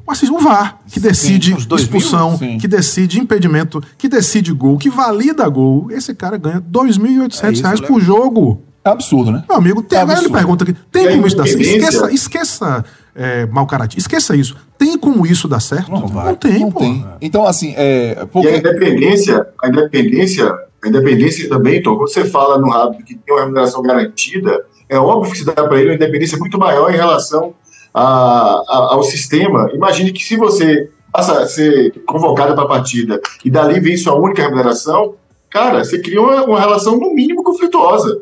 [0.10, 2.36] O Assis- O VAR, que decide dois expulsão?
[2.36, 2.58] Sim.
[2.58, 5.88] que decide impedimento, que decide gol, que valida gol.
[5.92, 7.88] Esse cara ganha R$ 2.800 É reais né?
[7.88, 8.64] por jogo.
[8.84, 9.44] É absurdo, né?
[9.48, 11.62] Meu amigo, tem, É agora ele pergunta aqui: tem como isso dar certo?
[11.62, 14.56] Esqueça, esqueça é, mau caráter, esqueça isso.
[14.80, 15.92] Tem como isso dar certo?
[15.92, 16.36] Não, vai.
[16.38, 16.80] tem, Não pô.
[16.80, 17.06] tem.
[17.22, 18.16] Então, assim, é.
[18.18, 18.56] E a Porque...
[18.58, 20.52] independência, a independência,
[20.84, 24.98] a independência também, Tom, quando você fala no rápido que tem uma remuneração garantida, é
[24.98, 27.54] óbvio que se dá para ele uma independência muito maior em relação
[27.94, 29.70] a- a- ao sistema.
[29.74, 34.16] Imagine que se você passa a ser convocado para a partida e dali vem sua
[34.16, 35.16] única remuneração,
[35.50, 38.22] cara, você cria uma, uma relação no mínimo conflituosa,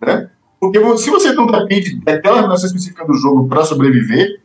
[0.00, 0.28] né?
[0.60, 4.40] Porque se você não depende daquela remuneração específica do jogo para sobreviver,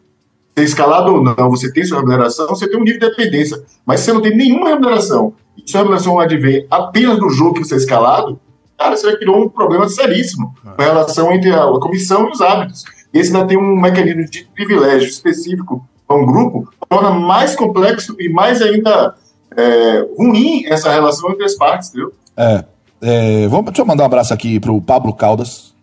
[0.58, 3.64] ser escalado ou não, você tem sua remuneração, você tem um nível de dependência.
[3.86, 7.64] Mas se você não tem nenhuma remuneração, e sua remuneração advém apenas do jogo que
[7.64, 8.38] você é escalado,
[8.78, 12.42] cara, você já criou um problema seríssimo com relação entre a, a comissão e os
[12.42, 12.84] árbitros.
[13.14, 18.16] E esse ainda tem um mecanismo de privilégio específico para um grupo, torna mais complexo
[18.20, 19.16] e mais ainda
[19.56, 22.14] é, ruim essa relação entre as partes, entendeu?
[22.36, 22.66] É,
[23.02, 25.74] é, vamos, deixa eu mandar um abraço aqui pro Pablo Caldas.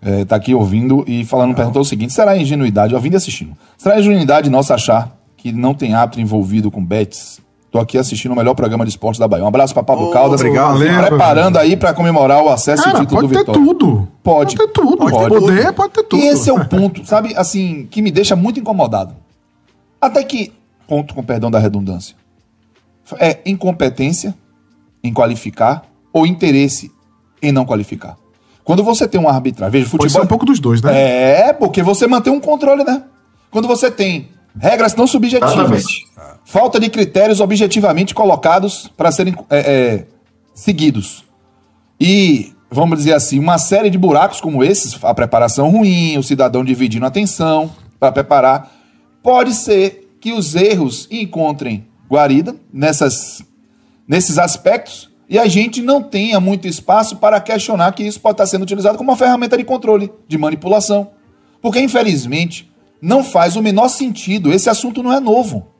[0.00, 4.00] É, tá aqui ouvindo e falando, perguntou o seguinte: será ingenuidade, ouvindo e assistindo, será
[4.00, 7.40] ingenuidade nossa achar que não tem árbitro envolvido com bets?
[7.72, 9.42] Tô aqui assistindo o melhor programa de esportes da Bahia.
[9.42, 10.42] Um abraço para Pablo Ô, Caldas.
[10.42, 10.74] obrigado.
[10.74, 13.62] Valeu, preparando aí para comemorar o acesso e Cara, título pode do ter Vitória.
[13.62, 14.08] tudo.
[14.22, 14.56] Pode.
[14.56, 14.96] Pode ter tudo.
[14.98, 15.10] Pode.
[15.12, 16.22] Pode poder, pode ter tudo.
[16.22, 19.16] E esse é o ponto, sabe, assim, que me deixa muito incomodado.
[19.98, 20.52] Até que
[20.86, 22.14] ponto, com perdão da redundância,
[23.18, 24.34] é incompetência
[25.02, 26.92] em qualificar ou interesse
[27.42, 28.16] em não qualificar.
[28.62, 31.48] Quando você tem um arbitragem, veja, Pode ser futebol um pouco dos dois, né?
[31.48, 33.02] é porque você mantém um controle, né?
[33.50, 34.28] Quando você tem
[34.60, 36.11] regras não subjetivas, Exatamente.
[36.52, 40.06] Falta de critérios objetivamente colocados para serem é, é,
[40.54, 41.24] seguidos.
[41.98, 46.62] E vamos dizer assim, uma série de buracos como esses, a preparação ruim, o cidadão
[46.62, 48.70] dividindo a atenção para preparar,
[49.22, 53.42] pode ser que os erros encontrem guarida nessas,
[54.06, 58.44] nesses aspectos e a gente não tenha muito espaço para questionar que isso pode estar
[58.44, 61.12] sendo utilizado como uma ferramenta de controle, de manipulação.
[61.62, 64.52] Porque, infelizmente, não faz o menor sentido.
[64.52, 65.72] Esse assunto não é novo.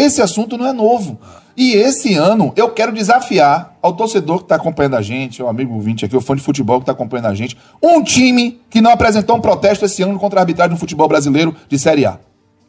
[0.00, 1.18] Esse assunto não é novo.
[1.56, 5.78] E esse ano eu quero desafiar ao torcedor que está acompanhando a gente, o amigo
[5.80, 8.90] 20 aqui, o fã de futebol que está acompanhando a gente, um time que não
[8.92, 12.18] apresentou um protesto esse ano contra a arbitragem no futebol brasileiro de Série A.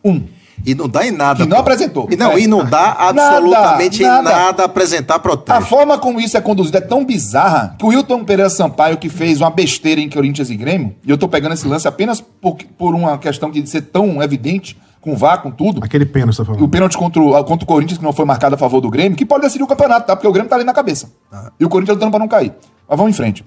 [0.04, 0.22] Um.
[0.65, 1.44] E não dá em nada.
[1.44, 1.62] Que não pô.
[1.62, 2.08] apresentou.
[2.12, 2.39] E não, É.
[2.41, 4.46] e não dá absolutamente Nada, em nada.
[4.46, 5.63] nada apresentar A protesto.
[5.65, 9.39] forma como isso é conduzido é tão bizarra que o Wilton Pereira Sampaio, que fez
[9.41, 12.94] uma besteira em Corinthians e Grêmio, e eu tô pegando esse lance apenas por, por
[12.94, 15.83] uma questão de ser tão evidente, com VAR, com tudo.
[15.83, 16.69] Aquele pênalti, você tá O falando.
[16.69, 19.25] pênalti contra o, contra o Corinthians, que não foi marcado a favor do Grêmio, que
[19.25, 20.15] pode decidir o campeonato, tá?
[20.15, 21.11] Porque o Grêmio tá ali na cabeça.
[21.59, 22.53] E o Corinthians lutando pra não cair.
[22.87, 23.43] Mas vamos em frente.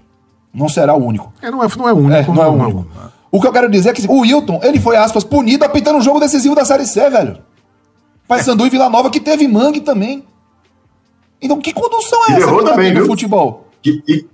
[0.53, 1.33] Não será o único.
[1.41, 2.13] É, não, é, não é único.
[2.31, 2.87] É, não é o único.
[3.31, 6.03] O que eu quero dizer é que o Wilton, ele foi, aspas, punido apitando um
[6.03, 7.39] jogo decisivo da Série C, velho.
[8.29, 10.25] Paysandu e Vila Nova, que teve mangue também.
[11.43, 13.07] Então, que condução é Ele essa errou que também, viu?
[13.07, 13.67] futebol?
[13.85, 14.27] E- e-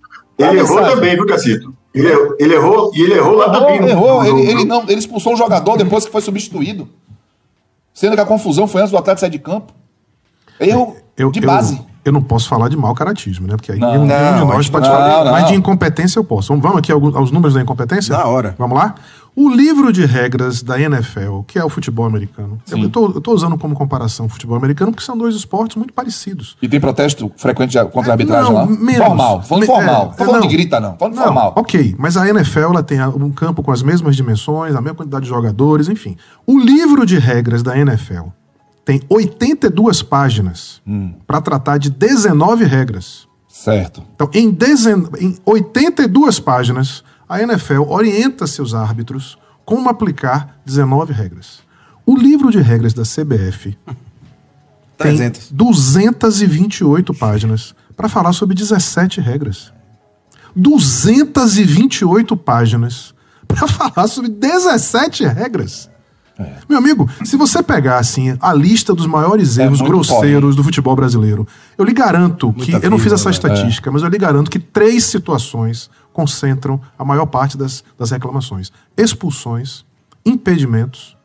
[0.43, 0.95] a ele errou mensagem?
[0.95, 1.75] também, viu, Cacito?
[1.93, 3.81] Ele, errou- ele errou e ele errou lá Errou, também.
[3.81, 4.23] no- errou.
[4.23, 6.89] no Ele, ele não, ele expulsou o jogador depois que foi substituído.
[8.01, 9.75] Sendo que a confusão foi antes do atleta sair de campo.
[10.59, 11.79] Erro Eu, de eu- base.
[12.03, 13.57] Eu, não posso falar de mau caratismo, né?
[13.57, 15.23] Porque aí Não, nenhum, não, de nós mas- pode não, falar.
[15.27, 15.33] não.
[15.33, 16.49] Mas de incompetência eu posso.
[16.49, 18.17] Vamos, vamos aqui aos, aos números da incompetência?
[18.17, 18.55] Na hora.
[18.59, 18.95] Vamos lá?
[19.35, 22.59] O livro de regras da NFL, que é o futebol americano.
[22.71, 26.57] Eu, eu, tô usando como comparação o futebol americano porque são dois esportes muito parecidos.
[26.61, 28.67] E tem protesto frequente contra a arbitragem Não, lá?
[28.67, 28.97] menos.
[29.07, 29.43] Formal.
[29.43, 30.11] Falando Me- formal.
[30.13, 30.49] é, Tô falando não.
[30.49, 30.97] de grita, não.
[30.99, 31.53] Falando Não, formal.
[31.57, 35.23] Ok, mas a NFL ela tem um campo com as mesmas dimensões, a mesma quantidade
[35.25, 36.17] de jogadores, enfim.
[36.47, 38.29] O livro de regras da NFL
[38.85, 41.15] tem 82 páginas Hum.
[41.27, 43.29] para tratar de 19 regras.
[43.49, 44.03] Certo.
[44.15, 45.05] Então, em, dezen...
[45.21, 51.61] em 82 páginas, a NFL orienta seus árbitros como aplicar 19 regras.
[52.05, 53.79] O livro de regras da CBF
[54.99, 55.53] tem 300.
[55.53, 59.73] 228 páginas para falar sobre 17 regras.
[60.57, 63.15] 228 páginas
[63.47, 65.89] para falar sobre 17 regras.
[66.69, 70.65] Meu amigo, se você pegar assim a lista dos maiores É erros muito grosseiros do
[70.65, 73.31] futebol brasileiro, eu lhe garanto que Muita eu não fiz essa né?
[73.33, 78.73] estatística, mas eu lhe garanto que três situações concentram a maior parte das, das reclamações:
[78.97, 79.85] expulsões,
[80.25, 81.17] impedimentos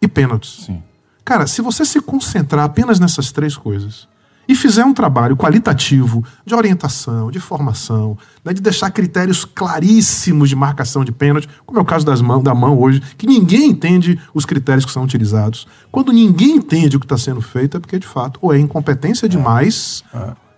[0.00, 0.64] e pênaltis.
[0.66, 0.82] Sim.
[1.24, 4.06] Cara, se você se concentrar apenas nessas três coisas
[4.48, 10.54] e fizer um trabalho qualitativo de orientação, de formação, né, de deixar critérios claríssimos de
[10.54, 14.20] marcação de pênalti, como é o caso das mãos, da mão hoje, que ninguém entende
[14.32, 15.66] os critérios que são utilizados.
[15.90, 19.28] Quando ninguém entende o que está sendo feito, é porque, de fato, ou é incompetência
[19.28, 20.04] demais.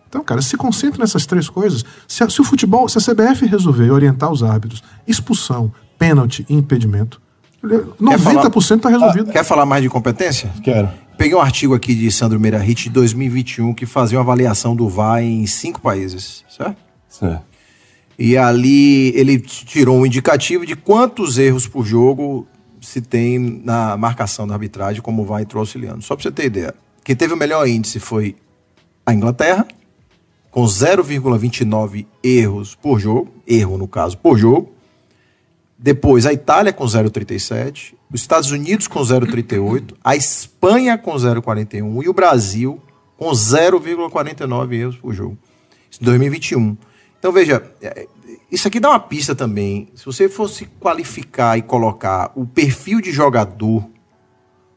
[0.09, 1.85] Então, cara, se concentre nessas três coisas.
[2.07, 6.55] Se, a- se o futebol, se a CBF resolver orientar os árbitros, expulsão, pênalti e
[6.55, 7.21] impedimento,
[8.01, 9.31] 90% está resolvido.
[9.33, 10.51] Quer falar mais de competência?
[10.62, 10.88] Quero.
[11.16, 15.21] Peguei um artigo aqui de Sandro Meirahit de 2021 que fazia uma avaliação do VAR
[15.23, 16.77] em cinco países, certo?
[17.09, 17.42] Certo.
[18.16, 22.47] E ali ele tirou um indicativo de quantos erros por jogo
[22.81, 26.03] se tem na marcação da arbitragem, como o VAR entrou auxiliando.
[26.03, 26.73] Só para você ter ideia.
[27.03, 28.37] Quem teve o melhor índice foi
[29.05, 29.66] a Inglaterra,
[30.59, 34.73] com 0,29 erros por jogo, erro no caso, por jogo.
[35.79, 42.09] Depois a Itália com 0,37, os Estados Unidos com 0,38, a Espanha com 0,41 e
[42.09, 42.83] o Brasil
[43.16, 45.38] com 0,49 erros por jogo.
[45.88, 46.77] Isso em 2021.
[47.21, 48.09] Então veja, é,
[48.51, 49.88] isso aqui dá uma pista também.
[49.94, 53.88] Se você fosse qualificar e colocar o perfil de jogador,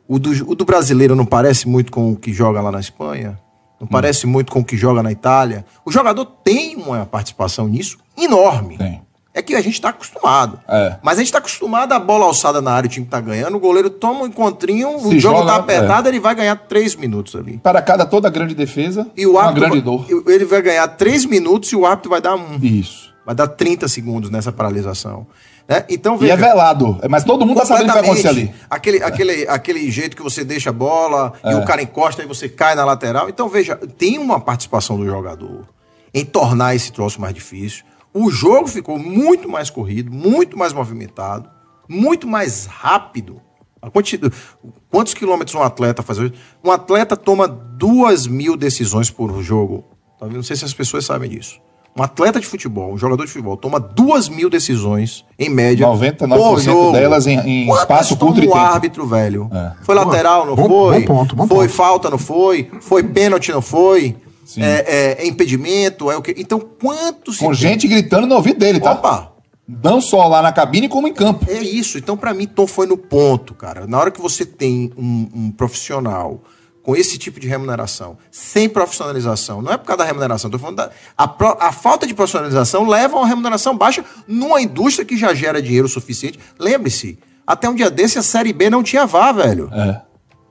[0.07, 3.39] o do, o do brasileiro não parece muito com o que joga lá na Espanha?
[3.81, 5.65] Não parece muito com o que joga na Itália?
[5.83, 8.77] O jogador tem uma participação nisso enorme.
[8.77, 9.01] Tem.
[9.33, 10.59] É que a gente está acostumado.
[10.67, 10.97] É.
[11.01, 13.59] Mas a gente está acostumado a bola alçada na área, o time está ganhando, o
[13.59, 16.11] goleiro toma um encontrinho, o Se jogo joga, está apertado, é.
[16.11, 17.57] ele vai ganhar três minutos ali.
[17.57, 20.05] Para cada toda grande defesa, E o uma árbitro grande dor.
[20.27, 22.59] ele vai ganhar três minutos e o árbitro vai dar um.
[22.61, 23.11] Isso.
[23.25, 25.25] Vai dar 30 segundos nessa paralisação.
[25.71, 25.85] Né?
[25.89, 26.99] Então, E veja, é velado.
[27.09, 28.53] Mas todo mundo tá sabendo o que vai acontecer ali.
[28.69, 31.55] Aquele, aquele, aquele jeito que você deixa a bola e É.
[31.55, 33.29] o cara encosta e você cai na lateral.
[33.29, 35.65] Então, veja, tem uma participação do jogador
[36.13, 37.85] em tornar esse troço mais difícil.
[38.13, 41.49] O jogo ficou muito mais corrido, muito mais movimentado,
[41.87, 43.41] muito mais rápido.
[44.89, 46.33] Quantos quilômetros um atleta faz hoje?
[46.61, 49.85] Um atleta toma duas mil decisões por jogo.
[50.19, 50.27] Tá?
[50.27, 51.59] Não sei se as pessoas sabem disso.
[51.97, 56.27] Um atleta de futebol, um jogador de futebol, toma duas mil decisões, em média, 99%
[56.53, 56.91] por jogo.
[56.93, 58.73] delas em- em espaço curto e toma o tempo.
[58.73, 59.49] árbitro, velho.
[59.53, 59.71] É.
[59.83, 60.99] Foi lateral, não Bom- foi?
[61.01, 61.75] bom ponto, bom foi ponto.
[61.75, 62.69] falta, não foi?
[62.79, 64.15] Foi pênalti, não foi?
[64.57, 66.33] É, é- é impedimento, é o quê?
[66.37, 67.53] Então, quanto se Com tem?
[67.55, 68.93] gente gritando no ouvido dele, tá?
[68.93, 69.31] Opa!
[69.83, 71.45] Não só lá na cabine, como em campo.
[71.49, 71.97] É isso.
[71.97, 73.85] Então, pra mim, Tom foi no ponto, cara.
[73.87, 76.41] Na hora que você tem um, um profissional
[76.83, 80.77] com esse tipo de remuneração, sem profissionalização, não é por causa da remuneração, tô falando
[80.77, 85.15] da a, pro- a falta de profissionalização leva a uma remuneração baixa numa indústria que
[85.17, 86.39] já gera dinheiro suficiente.
[86.59, 89.69] Lembre-se, até um dia desse a Série B não tinha VAR, velho.
[89.73, 90.01] É.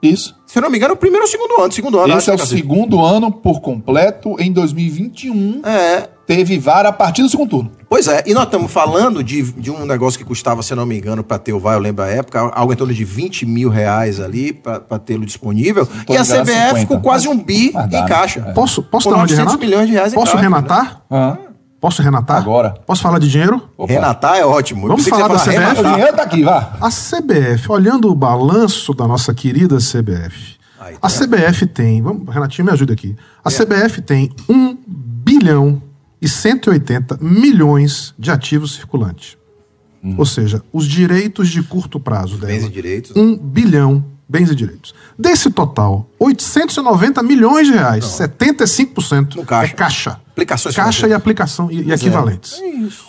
[0.02, 0.34] Isso.
[0.46, 1.72] Se eu não me engano, o primeiro ou o segundo ano.
[1.72, 4.34] Segundo ano, Esse é o que segundo ano por completo.
[4.40, 7.70] Em 2021, É, teve VAR a partir do segundo turno.
[7.88, 10.86] Pois é, e nós estamos falando de, de um negócio que custava, se eu não
[10.86, 13.44] me engano, para ter o VAR, eu lembro a época, algo em torno de 20
[13.46, 15.86] mil reais ali para tê-lo disponível.
[16.08, 16.86] E a CBF 50.
[16.86, 18.08] com quase um bi Mas em né?
[18.08, 18.40] caixa.
[18.54, 19.58] Posso, posso Com dar uma de 900 Renato?
[19.66, 21.02] milhões de reais em Posso caixa, renatar?
[21.10, 21.38] Hã?
[21.80, 22.36] Posso renatar?
[22.36, 22.74] Agora.
[22.86, 23.62] Posso falar de dinheiro?
[23.76, 23.90] Opa.
[23.90, 24.86] Renatar é ótimo.
[24.86, 25.80] Vamos falar da CBF?
[25.80, 26.76] O dinheiro tá aqui, vá.
[26.80, 32.66] A CBF, olhando o balanço da nossa querida CBF, Aí, a CBF tem, vamos, Renatinho
[32.66, 33.16] me ajuda aqui.
[33.44, 35.82] A CBF tem 1 bilhão
[36.20, 39.38] e 180 milhões de ativos circulantes.
[40.16, 42.52] Ou seja, os direitos de curto prazo dela.
[42.52, 43.12] Bens e direitos.
[43.14, 44.94] 1 bilhão bens e direitos.
[45.18, 49.72] Desse total, 890 milhões de reais, 75% No caixa.
[49.72, 50.20] é caixa.
[50.30, 51.94] Aplicações caixa e aplicação e, e é.
[51.96, 52.62] equivalentes.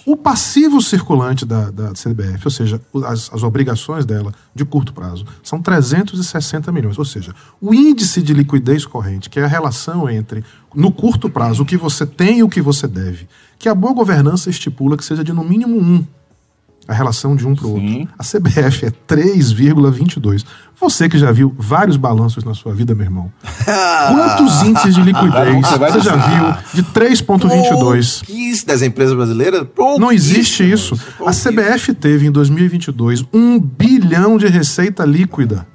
[0.03, 5.23] O passivo circulante da, da CBF, ou seja, as, as obrigações dela de curto prazo,
[5.43, 6.97] são 360 milhões.
[6.97, 11.62] Ou seja, o índice de liquidez corrente, que é a relação entre, no curto prazo,
[11.62, 13.27] o que você tem e o que você deve,
[13.60, 16.03] que a boa governança estipula que seja de no mínimo um
[16.88, 18.10] a relação de um para o outro.
[18.17, 20.46] A CBF é 3,22.
[20.80, 23.32] Você que já viu vários balanços na sua vida, meu irmão.
[24.10, 28.26] Quantos índices de liquidez Você já viu de 3,22?
[28.26, 29.67] Pouquíssimo das empresas brasileiras.
[30.00, 31.00] Não existe isso.
[31.26, 31.32] A.
[31.32, 35.67] CBF teve em 2022 um bilhão de receita líquida,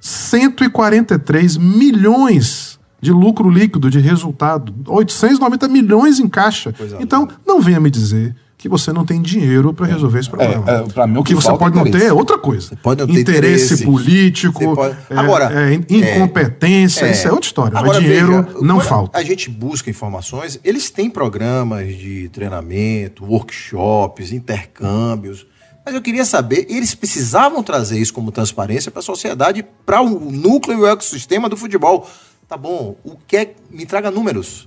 [0.00, 6.74] 143 milhões de lucro líquido, de resultado, 890 milhões em caixa.
[6.98, 10.64] Então, não venha me dizer que você não tem dinheiro para resolver esse problema.
[10.66, 12.08] é, pra mim, o que que você falta é pode não ter interesse.
[12.08, 12.76] é outra coisa.
[12.82, 13.84] pode não ter interesse, interesse.
[13.84, 17.78] político, Você pode- é, Agora, é, incompetência, isso é outra história.
[17.78, 19.18] Agora, mas dinheiro veja, não falta.
[19.18, 25.46] A gente busca informações, eles têm programas de treinamento, workshops, intercâmbios.
[25.84, 30.30] Mas eu queria saber, eles precisavam trazer isso como transparência para a sociedade, para o
[30.30, 32.08] núcleo e o ecossistema do futebol.
[32.48, 33.54] Tá bom, o que é.
[33.70, 34.66] Me traga números.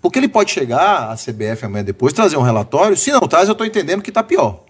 [0.00, 2.96] Porque ele pode chegar, a CBF amanhã depois, trazer um relatório.
[2.96, 4.64] Se não traz, eu estou entendendo que está pior.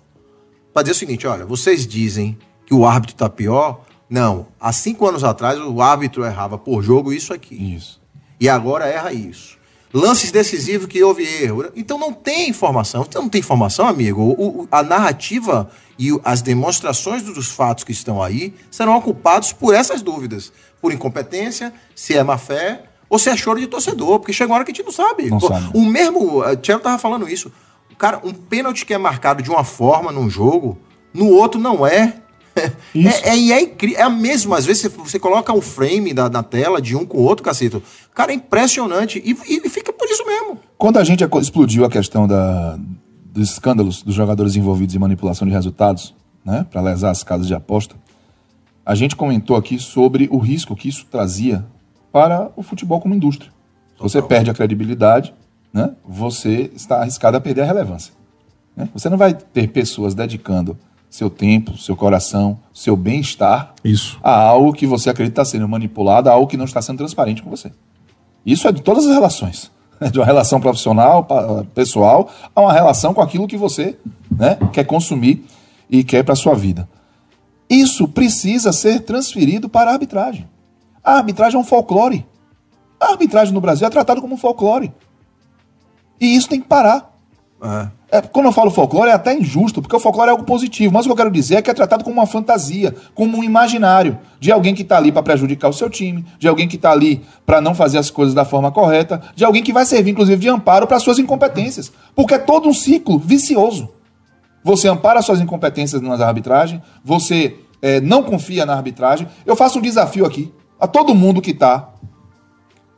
[0.73, 3.83] Para dizer o seguinte: olha, vocês dizem que o árbitro está pior.
[4.09, 7.75] Não, há cinco anos atrás o árbitro errava por jogo isso aqui.
[7.75, 8.01] Isso.
[8.41, 9.59] E agora erra isso.
[9.93, 11.67] Lances decisivos que houve erro.
[11.77, 13.05] Então não tem informação.
[13.09, 14.23] Então não tem informação, amigo.
[14.23, 19.75] O- o- a narrativa e as demonstrações dos fatos que estão aí serão ocupados por
[19.75, 20.53] essas dúvidas.
[20.81, 24.18] Por incompetência, se é má fé ou se é choro de torcedor.
[24.18, 25.31] Porque chega uma hora que a gente não sabe.
[25.31, 25.71] Não Pô, sabe.
[25.75, 26.40] O mesmo.
[26.40, 27.51] O Thiago tava falando isso.
[27.97, 30.79] Cara, um pênalti que é marcado de uma forma num jogo,
[31.12, 32.14] no outro não é.
[32.94, 33.25] Isso.
[33.25, 33.99] É, é, e é incrível.
[33.99, 34.57] É a mesma.
[34.57, 37.44] Às vezes você, você coloca um frame da, na tela de um com o outro,
[37.44, 37.83] cacito.
[38.14, 39.23] Cara, é impressionante.
[39.25, 40.59] E, e fica por isso mesmo.
[40.77, 42.79] Quando a gente explodiu a questão da,
[43.33, 47.55] dos escândalos dos jogadores envolvidos em manipulação de resultados, né, para lesar as casas de
[47.55, 47.97] aposta,
[48.85, 51.64] a gente comentou aqui sobre o risco que isso trazia
[52.12, 53.51] para o futebol como indústria.
[53.97, 55.35] Se você perde a credibilidade,
[55.73, 58.12] né, você está arriscado a perder a relevância.
[58.77, 58.88] né?
[58.94, 60.79] Você não vai ter pessoas dedicando
[61.11, 63.75] seu tempo, seu coração, seu bem-estar
[64.23, 67.51] a algo que você acredita sendo manipulado, a algo que não está sendo transparente com
[67.51, 67.73] você.
[68.44, 69.71] Isso é de todas as relações.
[70.01, 70.11] né?
[70.12, 71.27] De uma relação profissional,
[71.75, 73.99] pessoal, a uma relação com aquilo que você
[74.31, 75.44] né, quer consumir
[75.90, 76.88] e quer para a sua vida.
[77.68, 80.47] Isso precisa ser transferido para a arbitragem.
[81.09, 82.27] A arbitragem é um folclore.
[83.01, 84.92] A arbitragem no Brasil é tratada como um folclore.
[86.21, 87.16] E isso tem que parar.
[88.12, 90.92] É, quando eu falo folclore, é até injusto, porque o folclore é algo positivo.
[90.92, 93.42] Mas o que eu quero dizer é que é tratado como uma fantasia, como um
[93.42, 96.92] imaginário de alguém que está ali para prejudicar o seu time, de alguém que está
[96.92, 100.38] ali para não fazer as coisas da forma correta, de alguém que vai servir, inclusive,
[100.38, 101.90] de amparo para suas incompetências.
[102.14, 103.88] Porque é todo um ciclo vicioso.
[104.62, 109.27] Você ampara suas incompetências na arbitragem, você é, não confia na arbitragem.
[109.47, 111.91] Eu faço um desafio aqui a todo mundo que está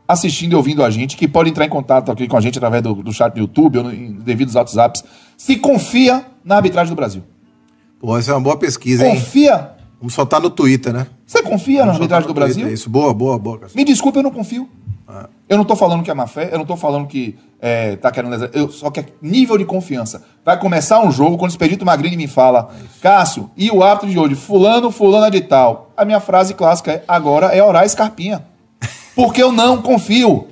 [0.06, 2.82] assistindo e ouvindo a gente, que pode entrar em contato aqui com a gente através
[2.82, 5.04] do, do chat do YouTube ou no, em devidos WhatsApps,
[5.36, 7.22] se confia na arbitragem do Brasil.
[8.00, 9.14] Pô, essa é uma boa pesquisa, hein?
[9.14, 9.70] Confia?
[10.00, 11.06] Vamos soltar no Twitter, né?
[11.26, 12.74] Você confia na Vamos soltar arbitragem do no Twitter, Brasil?
[12.74, 13.60] Isso, boa, boa, boa.
[13.74, 14.68] Me desculpe, eu não confio.
[15.48, 18.10] Eu não tô falando que é má fé, eu não tô falando que é, tá
[18.10, 18.50] querendo lesar.
[18.52, 20.22] Eu, só que é nível de confiança.
[20.44, 22.70] Vai começar um jogo, quando o Expedito Magrini me fala,
[23.02, 24.34] Cássio, e o árbitro de hoje?
[24.34, 25.90] Fulano, fulana de tal.
[25.96, 28.44] A minha frase clássica é: agora é orar escarpinha.
[29.14, 30.48] Porque eu não confio.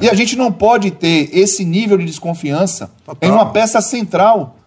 [0.00, 3.28] E a gente não pode ter esse nível de desconfiança Total.
[3.28, 4.57] em uma peça central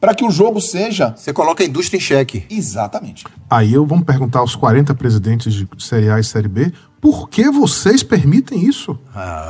[0.00, 1.14] para que o jogo seja.
[1.16, 2.44] Você coloca a indústria em xeque.
[2.48, 3.24] Exatamente.
[3.48, 7.50] Aí eu vamos perguntar aos 40 presidentes de Série A e Série B por que
[7.50, 8.98] vocês permitem isso?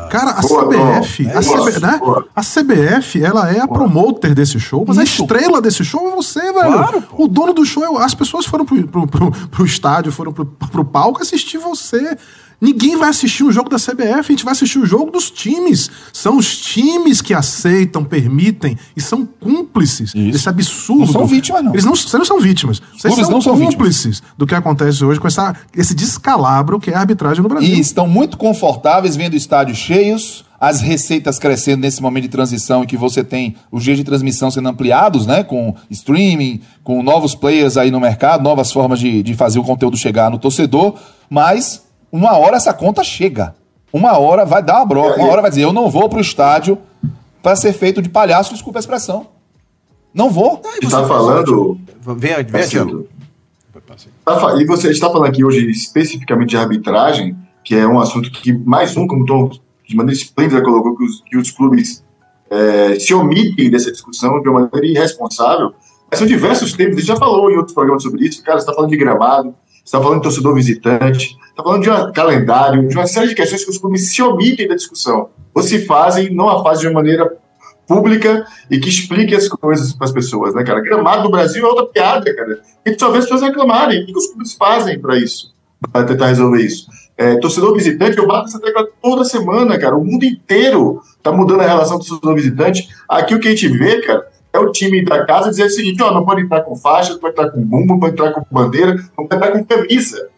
[0.08, 2.00] Cara, a Boa, CBF, a, CB, isso, né?
[2.34, 5.22] a CBF, ela é a promoter desse show, mas Isso.
[5.22, 6.72] a estrela desse show é você, velho.
[6.72, 10.32] Claro, o dono do show, é- as pessoas foram pro, pro, pro, pro estádio, foram
[10.32, 12.16] pro, pro palco assistir você.
[12.60, 15.90] Ninguém vai assistir um jogo da CBF, a gente vai assistir o jogo dos times.
[16.12, 20.32] São os times que aceitam, permitem e são cúmplices Isso.
[20.32, 21.06] desse absurdo.
[21.06, 21.72] Não são vítimas, não.
[21.72, 22.82] Eles não, vocês não são vítimas.
[22.98, 23.74] Vocês são não são vítimas.
[23.74, 27.74] cúmplices do que acontece hoje com essa, esse descalabro que é a arbitragem no Brasil.
[27.74, 32.86] E estão muito confortáveis vendo estádios cheios, as receitas crescendo nesse momento de transição em
[32.86, 35.42] que você tem os dias de transmissão sendo ampliados, né?
[35.42, 39.96] Com streaming, com novos players aí no mercado, novas formas de, de fazer o conteúdo
[39.96, 40.98] chegar no torcedor,
[41.30, 41.82] mas
[42.12, 43.54] uma hora essa conta chega.
[43.92, 46.78] Uma hora vai dar uma broca, uma hora vai dizer, eu não vou pro estádio
[47.42, 49.26] para ser feito de palhaço, desculpa a expressão.
[50.14, 50.60] Não vou.
[50.64, 51.78] A gente está falando.
[52.16, 53.06] Vem, vem, Tiago.
[54.24, 58.30] Tá fa- E você está falando aqui hoje especificamente de arbitragem, que é um assunto
[58.30, 59.50] que, mais um, como o Tom
[59.86, 62.04] de maneira esplêndida colocou, que os, que os clubes
[62.50, 65.72] eh, se omitem dessa discussão de uma maneira irresponsável.
[66.08, 68.62] Mas são diversos temas, a gente já falou em outros programas sobre isso, cara, você
[68.64, 69.54] está falando de gramado,
[69.84, 73.64] está falando de torcedor visitante, está falando de um calendário, de uma série de questões
[73.64, 75.30] que os clubes se omitem da discussão.
[75.54, 77.36] Ou se fazem, não a fazem de uma maneira
[77.86, 80.80] pública e que explique as coisas para as pessoas, né, cara?
[80.80, 82.60] Gramado do Brasil é outra piada, cara.
[82.86, 84.04] A gente só vê as pessoas reclamarem.
[84.04, 85.52] O que os clubes fazem para isso?
[85.90, 86.86] Para tentar resolver isso.
[87.16, 89.96] É, torcedor visitante, eu bato essa tecla toda semana, cara.
[89.96, 92.88] O mundo inteiro tá mudando a relação do torcedor visitante.
[93.08, 96.02] Aqui o que a gente vê, cara, é o time da casa dizer o seguinte:
[96.02, 98.44] ó, não pode entrar com faixa, não pode entrar com bumbo, não pode entrar com
[98.50, 100.28] bandeira, não pode entrar com camisa.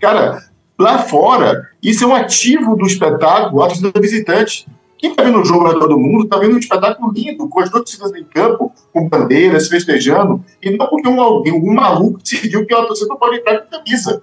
[0.00, 0.42] Cara,
[0.78, 4.66] lá fora, isso é um ativo do espetáculo, a torcida visitante.
[4.98, 7.60] Quem tá vendo o jogo ao redor do mundo tá vendo um espetáculo lindo, com
[7.60, 12.64] as torcidas em campo, com bandeiras, festejando, e não porque um, alguém, um maluco decidiu
[12.64, 14.22] que a torcida não pode entrar com camisa.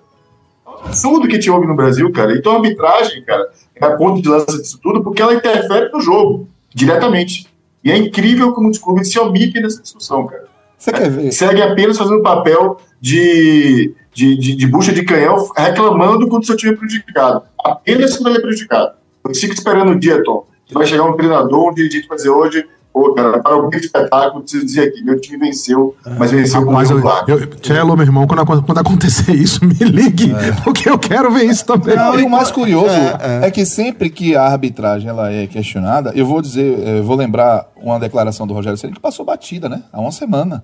[0.65, 2.35] É um absurdo que te ouve no Brasil, cara.
[2.35, 6.01] Então a arbitragem, cara, é a ponta de lança disso tudo, porque ela interfere no
[6.01, 7.50] jogo, diretamente.
[7.83, 10.45] E é incrível como os clubes se omitem nessa discussão, cara.
[10.77, 11.31] Você quer ver?
[11.31, 16.57] Seguem apenas fazendo papel de, de, de, de bucha de canhão, reclamando quando o seu
[16.57, 17.43] time é prejudicado.
[17.63, 18.93] Apenas quando ele é prejudicado.
[19.23, 22.29] Eu fico esperando o dia, Tom, que vai chegar um treinador, um dirigente vai dizer
[22.29, 26.65] hoje, pô, cara, para o grande espetáculo, preciso dizer aqui, meu time venceu, mas venceu
[26.65, 27.29] com Mas o eu, placar.
[27.29, 30.31] eu, Cello, meu irmão, quando, quando acontecer isso, me ligue,
[30.63, 31.95] porque eu quero ver isso também.
[31.95, 33.51] Não, e o mais curioso É, é, é.
[33.51, 37.67] que sempre que a arbitragem ela é questionada, eu vou dizer, eh, eu vou lembrar
[37.75, 39.83] uma declaração do Rogério Ceni que passou batida, né?
[39.91, 40.63] Há uma semana,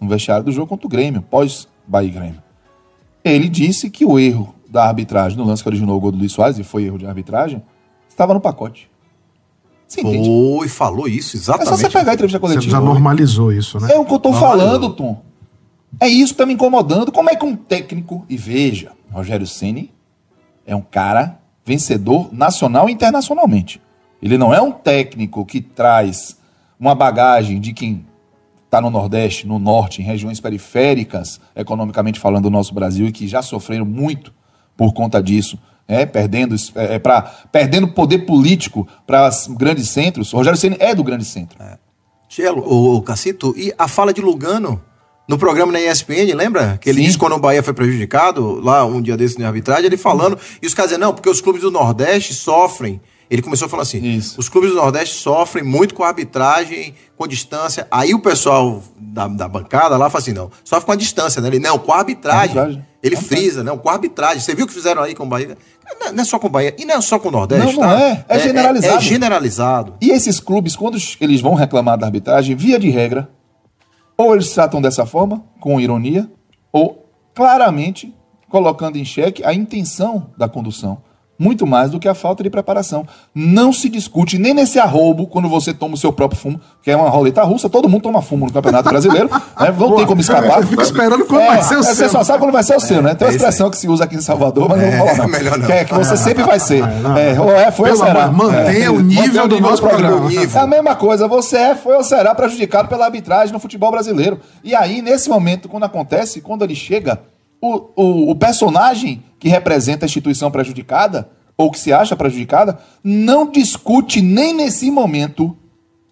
[0.00, 2.42] no vestiário do jogo contra o Grêmio, pós Bahia e Grêmio.
[3.24, 6.32] Ele disse que o erro da arbitragem no lance que originou o gol do Luiz
[6.32, 7.62] Soares, e foi erro de arbitragem,
[8.08, 8.90] estava no pacote.
[9.88, 10.28] Você entende?
[10.28, 11.80] Foi, falou isso, É só exatamente.
[11.80, 12.70] você pegar a entrevista Você coletiva.
[12.72, 13.88] já normalizou isso, né?
[13.92, 14.68] É o que eu tô Normalizou.
[14.68, 15.22] falando, Tom.
[15.98, 17.10] É isso que tá me incomodando.
[17.10, 19.90] Como é que um técnico, e veja, Rogério Ceni
[20.66, 23.80] é um cara vencedor nacional e internacionalmente.
[24.22, 26.36] Ele não é um técnico que traz
[26.78, 28.04] uma bagagem de quem
[28.66, 33.26] está no Nordeste, no Norte, em regiões periféricas, economicamente falando, do nosso Brasil, e que
[33.26, 34.32] já sofreram muito
[34.76, 35.58] por conta disso,
[35.88, 40.32] é, perdendo, é, é, pra, perdendo poder político para os grandes centros.
[40.34, 41.58] O Rogério Ceni é do grande centro.
[42.28, 44.82] Tielo, o, o Cacito, e a fala de Lugano
[45.26, 46.78] no programa na ESPN, lembra?
[46.78, 47.06] Que ele Sim.
[47.06, 50.66] disse quando o Bahia foi prejudicado, lá um dia desse na arbitragem, ele falando, e
[50.66, 53.00] os caras dizendo, não, porque os clubes do Nordeste sofrem.
[53.30, 54.40] Ele começou a falar assim: Isso.
[54.40, 57.86] os clubes do Nordeste sofrem muito com a arbitragem, com distância.
[57.90, 61.48] Aí o pessoal da, da bancada lá fala assim: não, sofre com a distância, né?
[61.48, 62.58] Ele, não, com a arbitragem.
[62.58, 62.88] Arbitragem.
[63.02, 64.40] Ele frisa, não, com a arbitragem.
[64.40, 65.56] Você viu o que fizeram aí com o Bahia?
[66.00, 67.66] Não, não é só com o Bahia, e não é só com o Nordeste.
[67.66, 68.00] Não, não tá?
[68.00, 68.24] é.
[68.28, 68.96] É generalizado.
[68.96, 69.94] É, generalizado.
[70.00, 73.30] E esses clubes, quando eles vão reclamar da arbitragem, via de regra,
[74.16, 76.28] ou eles tratam dessa forma, com ironia,
[76.72, 78.12] ou claramente
[78.48, 81.00] colocando em xeque a intenção da condução.
[81.38, 83.06] Muito mais do que a falta de preparação.
[83.34, 86.96] Não se discute nem nesse arrobo quando você toma o seu próprio fumo, que é
[86.96, 89.40] uma roleta russa, todo mundo toma fumo no Campeonato Brasileiro, né?
[89.78, 90.66] não tem como escapar.
[90.66, 92.08] Fica esperando quando vai ser o Você seu.
[92.10, 93.14] só sabe quando vai ser o seu, né?
[93.14, 95.28] Tem uma é expressão que se usa aqui em Salvador, mas não vou falar não.
[95.28, 95.66] melhor não.
[95.66, 96.82] Que é que você sempre vai ser.
[96.82, 98.24] É, ou é, foi ou será.
[98.24, 98.90] amor, mantenha É.
[98.90, 100.28] o nível do nosso programa.
[100.32, 104.40] É a mesma coisa, você é, foi ou será prejudicado pela arbitragem no futebol brasileiro.
[104.64, 107.20] E aí, nesse momento, quando acontece, quando ele chega,
[107.60, 113.50] o, o, o personagem que representa a instituição prejudicada, ou que se acha prejudicada, não
[113.50, 115.56] discute nem nesse momento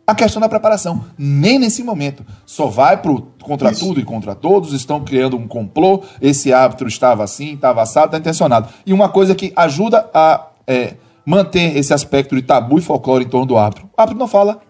[0.07, 1.05] a questão da preparação.
[1.19, 2.25] Nem nesse momento.
[2.45, 7.23] Só vai pro contra tudo e contra todos, estão criando um complô, esse árbitro estava
[7.23, 8.69] assim, estava assado, está intencionado.
[8.85, 10.95] E uma coisa que ajuda a é,
[11.25, 13.89] mantém esse aspecto de tabu e folclore em torno do árbitro.
[13.97, 14.61] O árbitro não fala.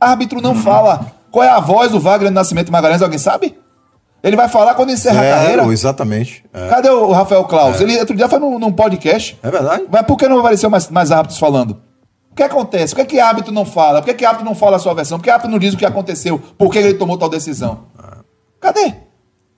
[0.00, 1.12] Árbitro não fala.
[1.30, 3.02] Qual é a voz do Wagner Nascimento Magalhães?
[3.02, 3.56] Alguém sabe?
[4.22, 5.64] Ele vai falar quando encerra a carreira.
[5.66, 6.44] Exatamente.
[6.52, 6.68] É.
[6.68, 7.80] Cadê o Rafael Claus?
[7.80, 9.36] Ele outro dia foi num, num podcast.
[9.42, 9.84] É verdade.
[9.90, 11.72] Mas por que não apareceu mais, mais árbitros falando?
[12.30, 12.94] O que acontece?
[12.94, 14.00] Por que, que árbitro não fala?
[14.00, 15.18] Por que, que árbitro não fala a sua versão?
[15.18, 16.38] Por que árbitro não diz o que aconteceu?
[16.56, 17.80] Por que ele tomou tal decisão?
[18.60, 18.94] Cadê?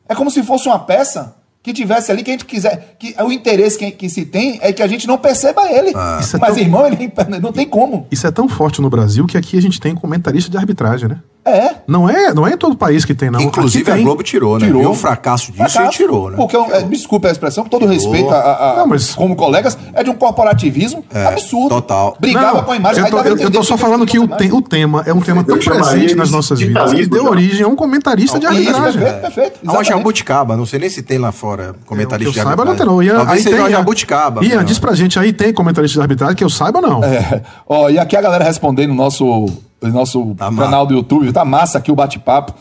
[0.09, 2.97] É como se fosse uma peça que tivesse ali que a gente quiser.
[2.99, 5.91] Que o interesse que, que se tem é que a gente não perceba ele.
[5.91, 8.07] É Mas, tão- irmão, ele não tem como.
[8.11, 11.21] Isso é tão forte no Brasil que aqui a gente tem comentarista de arbitragem, né?
[11.47, 11.75] É.
[11.87, 13.41] Não é, não é em todo país que tem, não.
[13.41, 14.05] Inclusive Aqui a tem.
[14.05, 14.67] Globo tirou, né?
[14.67, 14.81] Tirou.
[14.81, 15.95] Viu o fracasso disso Fracasso.
[15.95, 16.37] e tirou, né?
[16.37, 19.77] Porque, é, desculpa a expressão, com todo respeito a, a- a- Não, mas- como colegas,
[19.93, 21.69] é de um corporativismo absurdo.
[21.69, 22.17] total.
[22.19, 23.05] Brigava Não, com a imagem.
[23.05, 25.45] eu tô, eu, eu tô só falando que o, tem- o tema é um tema
[25.45, 27.29] tão presente nas de nossas vidas que deu já.
[27.31, 29.01] origem a um comentarista de Isso, arbitragem.
[29.03, 29.53] perfeito, perfeito.
[29.55, 29.89] Ah, o exatamente.
[29.89, 33.13] Jabuticaba, não sei nem se tem lá fora comentarista eu de saiba, não tem arbitragem.
[33.25, 33.31] não.
[33.33, 33.71] Aí tem, o Ian.
[33.71, 34.45] Jabuticaba.
[34.45, 34.65] Ian, né?
[34.65, 37.03] diz pra gente aí, tem comentarista de arbitragem que eu saiba, não.
[37.05, 39.47] É, ó, e aqui a galera respondendo no nosso,
[39.93, 41.33] no nosso Tá canal do YouTube.
[41.33, 42.55] Tá massa aqui o bate-papo.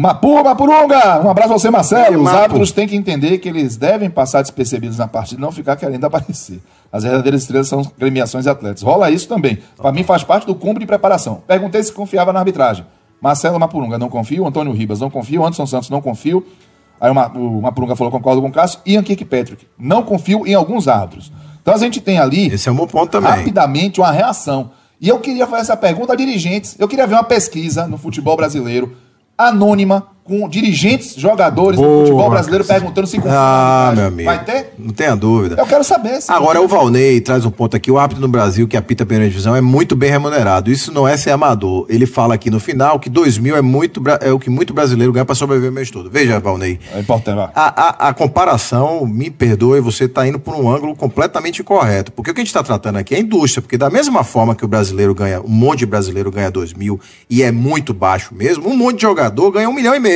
[0.00, 1.20] Mapu, Mapurunga!
[1.22, 2.22] Um abraço a você, Marcelo.
[2.22, 5.76] Os árbitros têm que entender que eles devem passar despercebidos na partida e não ficar
[5.76, 6.60] querendo aparecer.
[6.90, 8.82] As verdadeiras estrelas são gremiações e atletas.
[8.82, 9.58] Rola isso também.
[9.76, 11.42] Pra mim faz parte do cúmulo de preparação.
[11.46, 12.84] Perguntei se confiava na arbitragem.
[13.20, 14.46] Marcelo Mapurunga, não confio.
[14.46, 15.42] Antônio Ribas, não confio.
[15.44, 16.46] Anderson Santos, não confio.
[16.98, 18.80] Aí o Mapurunga falou, concordo com o Cássio.
[18.86, 21.30] Ian Kirkpatrick, não confio em alguns árbitros.
[21.60, 23.30] Então a gente tem ali Esse é um bom ponto também.
[23.30, 24.70] rapidamente uma reação.
[25.02, 26.76] E eu queria fazer essa pergunta a dirigentes.
[26.78, 28.96] Eu queria ver uma pesquisa no futebol brasileiro,
[29.36, 34.28] anônima, com dirigentes, jogadores do Boa, futebol brasileiro perguntando se confia na Ah, meu amigo.
[34.28, 34.72] Vai ter?
[34.78, 35.56] Não tenha dúvida.
[35.58, 36.20] Eu quero saber.
[36.20, 37.90] Se Agora, o Valnei traz um ponto aqui.
[37.90, 40.70] O árbitro no Brasil que apita a primeira divisão é muito bem remunerado.
[40.70, 41.86] Isso não é ser amador.
[41.88, 45.12] Ele fala aqui no final que 2 mil é, muito, é o que muito brasileiro
[45.12, 46.08] ganha para sobreviver o mês todo.
[46.08, 46.78] Veja, Valnei.
[46.94, 47.36] É importante.
[47.36, 47.50] vai.
[47.54, 52.12] A, a, a comparação, me perdoe, você está indo por um ângulo completamente incorreto.
[52.12, 53.60] Porque o que a gente está tratando aqui é a indústria.
[53.60, 57.00] Porque da mesma forma que o brasileiro ganha, um monte de brasileiro ganha 2 mil
[57.28, 60.11] e é muito baixo mesmo, um monte de jogador ganha um milhão e meio,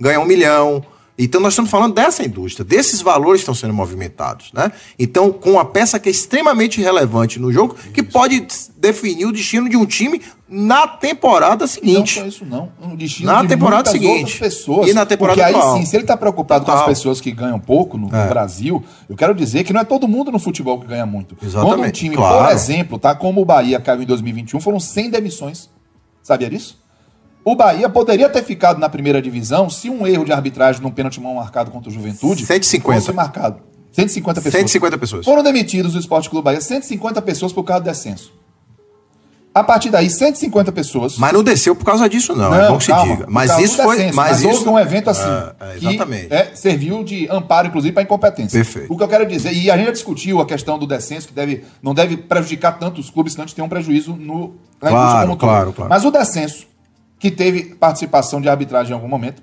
[0.00, 0.84] ganha um milhão.
[1.16, 4.72] Então nós estamos falando dessa indústria, desses valores que estão sendo movimentados, né?
[4.98, 8.44] Então, com uma peça que é extremamente relevante no jogo, que pode
[8.76, 12.18] definir o destino de um time na temporada Não seguinte.
[12.18, 12.72] só isso, não.
[12.82, 14.40] Um destino Na de temporada seguinte.
[14.40, 14.90] pessoas.
[14.90, 15.76] E na temporada Porque aí atual.
[15.78, 16.82] sim, se ele está preocupado com Total.
[16.82, 18.26] as pessoas que ganham pouco no, no É.
[18.26, 21.36] Brasil, eu quero dizer que não é todo mundo no futebol que ganha muito.
[21.40, 22.44] Exatamente, Quando um time, claro.
[22.44, 25.70] por exemplo, tá como o Bahia caiu em 2021, foram 100 demissões.
[26.24, 26.82] Sabia disso?
[27.44, 31.20] O Bahia poderia ter ficado na primeira divisão se um erro de arbitragem num pênalti
[31.20, 33.00] mal marcado contra o Juventude 150.
[33.00, 33.60] fosse marcado.
[33.92, 34.60] 150 pessoas.
[34.60, 35.24] 150 pessoas.
[35.24, 38.32] Foram demitidos do Esporte Clube Bahia 150 pessoas por causa do descenso.
[39.54, 41.16] A partir daí, 150 pessoas.
[41.16, 42.52] Mas não desceu por causa disso, não.
[42.52, 43.24] é bom que se calma, diga.
[43.26, 43.96] por Mas isso foi.
[43.96, 45.28] descenso, Mas, isso houve um evento assim.
[45.28, 46.34] É, é, que, exatamente.
[46.34, 48.58] é, serviu de amparo, inclusive, para incompetência.
[48.58, 48.92] Perfeito.
[48.92, 51.34] O que eu quero dizer, e a gente já discutiu a questão do descenso, que
[51.34, 55.36] deve, não deve prejudicar tanto os clubes, senão a gente tem um prejuízo no, Claro,
[55.36, 55.88] claro, claro.
[55.88, 56.66] Mas o descenso,
[57.24, 59.42] que teve participação de arbitragem em algum momento,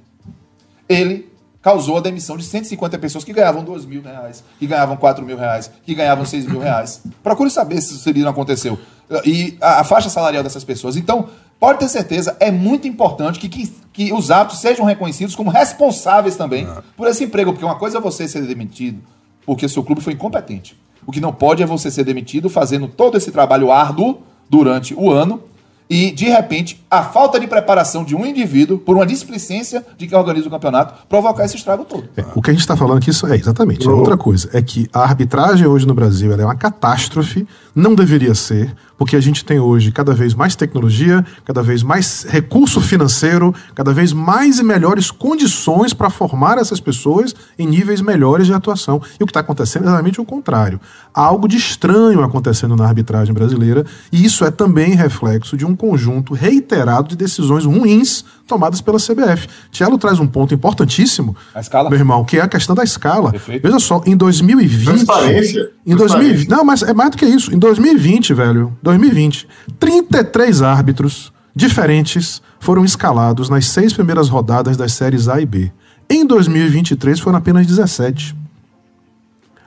[0.88, 1.28] ele
[1.64, 5.36] causou a demissão de 150 pessoas que ganhavam 2 mil reais, que ganhavam 4 mil
[5.36, 7.02] reais, que ganhavam 6 mil reais.
[7.24, 8.78] Procure saber se isso não aconteceu.
[9.26, 10.96] E a, a faixa salarial dessas pessoas.
[10.96, 11.30] Então,
[11.60, 16.36] pode ter certeza, é muito importante que, que, que os árbitros sejam reconhecidos como responsáveis
[16.36, 17.52] também por esse emprego.
[17.52, 19.02] Porque uma coisa é você ser demitido
[19.44, 20.80] porque seu clube foi incompetente.
[21.04, 25.10] O que não pode é você ser demitido fazendo todo esse trabalho árduo durante o
[25.10, 25.50] ano
[25.92, 30.18] e, de repente, a falta de preparação de um indivíduo, por uma displicência de quem
[30.18, 32.06] organiza o campeonato, provocar esse estrago todo.
[32.16, 33.86] É, o que a gente está falando aqui isso é exatamente.
[33.86, 34.50] É outra coisa.
[34.54, 39.16] É que a arbitragem hoje no Brasil ela é uma catástrofe, não deveria ser, porque
[39.16, 44.14] a gente tem hoje cada vez mais tecnologia, cada vez mais recurso financeiro, cada vez
[44.14, 49.02] mais e melhores condições para formar essas pessoas em níveis melhores de atuação.
[49.20, 50.80] E o que está acontecendo é exatamente o contrário.
[51.14, 55.76] Há algo de estranho acontecendo na arbitragem brasileira, e isso é também reflexo de um
[55.76, 59.48] conjunto reiterado de decisões ruins tomadas pela CBF.
[59.72, 61.90] Tielo traz um ponto importantíssimo, A escala?
[61.90, 63.32] meu irmão, que é a questão da escala.
[63.32, 63.64] Perfeito.
[63.64, 64.86] Veja só, em 2020.
[64.86, 65.72] Transparência.
[65.86, 65.98] Em 2020.
[65.98, 66.56] Transparência.
[66.56, 67.54] Não, mas é mais do que isso.
[67.54, 69.48] Em 2020, velho, 2020,
[69.80, 75.72] 33 árbitros diferentes foram escalados nas seis primeiras rodadas das séries A e B.
[76.10, 78.36] Em 2023 foram apenas 17.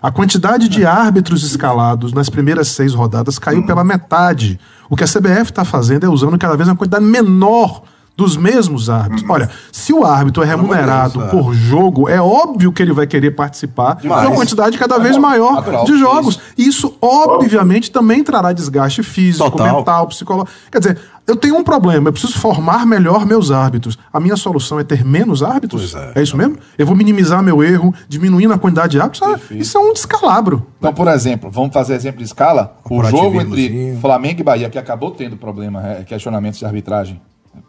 [0.03, 4.61] A quantidade de árbitros escalados nas primeiras seis rodadas caiu pela metade.
[4.91, 7.83] O que a CBF está fazendo é usando cada vez uma quantidade menor
[8.17, 9.29] dos mesmos árbitros.
[9.29, 13.33] Olha, se o árbitro é remunerado Deus, por jogo, é óbvio que ele vai querer
[13.33, 15.85] participar de uma quantidade cada vez maior Natural.
[15.85, 16.41] de jogos.
[16.57, 19.79] Isso, obviamente, também trará desgaste físico, Total.
[19.79, 20.57] mental, psicológico.
[20.71, 23.99] Quer dizer, eu tenho um problema, eu preciso formar melhor meus árbitros.
[24.13, 25.93] A minha solução é ter menos árbitros?
[25.93, 26.23] Pois é.
[26.23, 26.57] isso mesmo?
[26.79, 29.23] Eu vou minimizar meu erro, diminuindo a quantidade de árbitros?
[29.23, 30.67] Ah, isso é um descalabro.
[30.79, 32.77] Então, por exemplo, vamos fazer exemplo de escala.
[32.85, 33.89] O jogo Corporativismozinho.
[33.89, 37.21] entre Flamengo e Bahia, que acabou tendo problema, é, questionamentos de arbitragem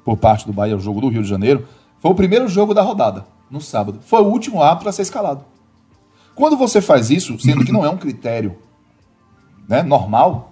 [0.04, 1.68] por parte do Bahia, o jogo do Rio de Janeiro,
[2.00, 4.00] foi o primeiro jogo da rodada, no sábado.
[4.06, 5.44] Foi o último árbitro a ser escalado.
[6.36, 8.58] Quando você faz isso, sendo que não é um critério
[9.68, 10.52] né, normal,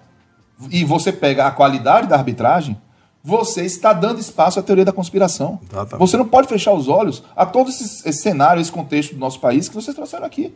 [0.72, 2.78] e você pega a qualidade da arbitragem,
[3.24, 5.60] você está dando espaço à teoria da conspiração.
[5.64, 6.00] Exatamente.
[6.00, 9.40] Você não pode fechar os olhos a todo esse, esse cenário, esse contexto do nosso
[9.40, 10.54] país que vocês trouxeram aqui.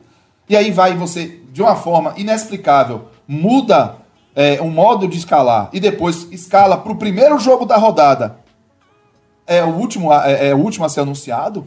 [0.50, 3.96] E aí vai você, de uma forma inexplicável, muda
[4.36, 8.38] é, um modo de escalar e depois escala para o primeiro jogo da rodada.
[9.48, 11.66] É o último, a- é, é o último a ser anunciado.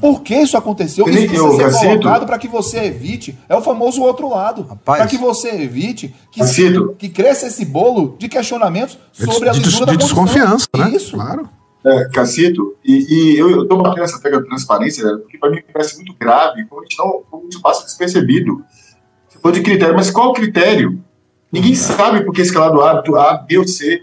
[0.00, 1.08] Por que isso aconteceu?
[1.08, 1.86] Isso precisa ser Gacito.
[1.86, 3.38] colocado para que você evite.
[3.48, 4.78] É o famoso outro lado.
[4.84, 6.96] Para que você evite que, Gacito.
[6.98, 10.24] que cresça esse bolo de questionamentos De, sobre a de- lisura de da condição.
[10.24, 10.90] desconfiança, né?
[10.90, 11.14] Isso.
[11.16, 11.48] Claro.
[11.86, 15.60] É, Cacito, e, e eu, tô batendo essa tecla de transparência, né, porque para mim
[15.70, 18.64] parece muito grave, como a gente não, como isso passa despercebido.
[19.28, 20.98] Você falou de critério, mas qual o critério?
[21.52, 24.00] Ninguém sabe por que escalado árbitro A, B ou C,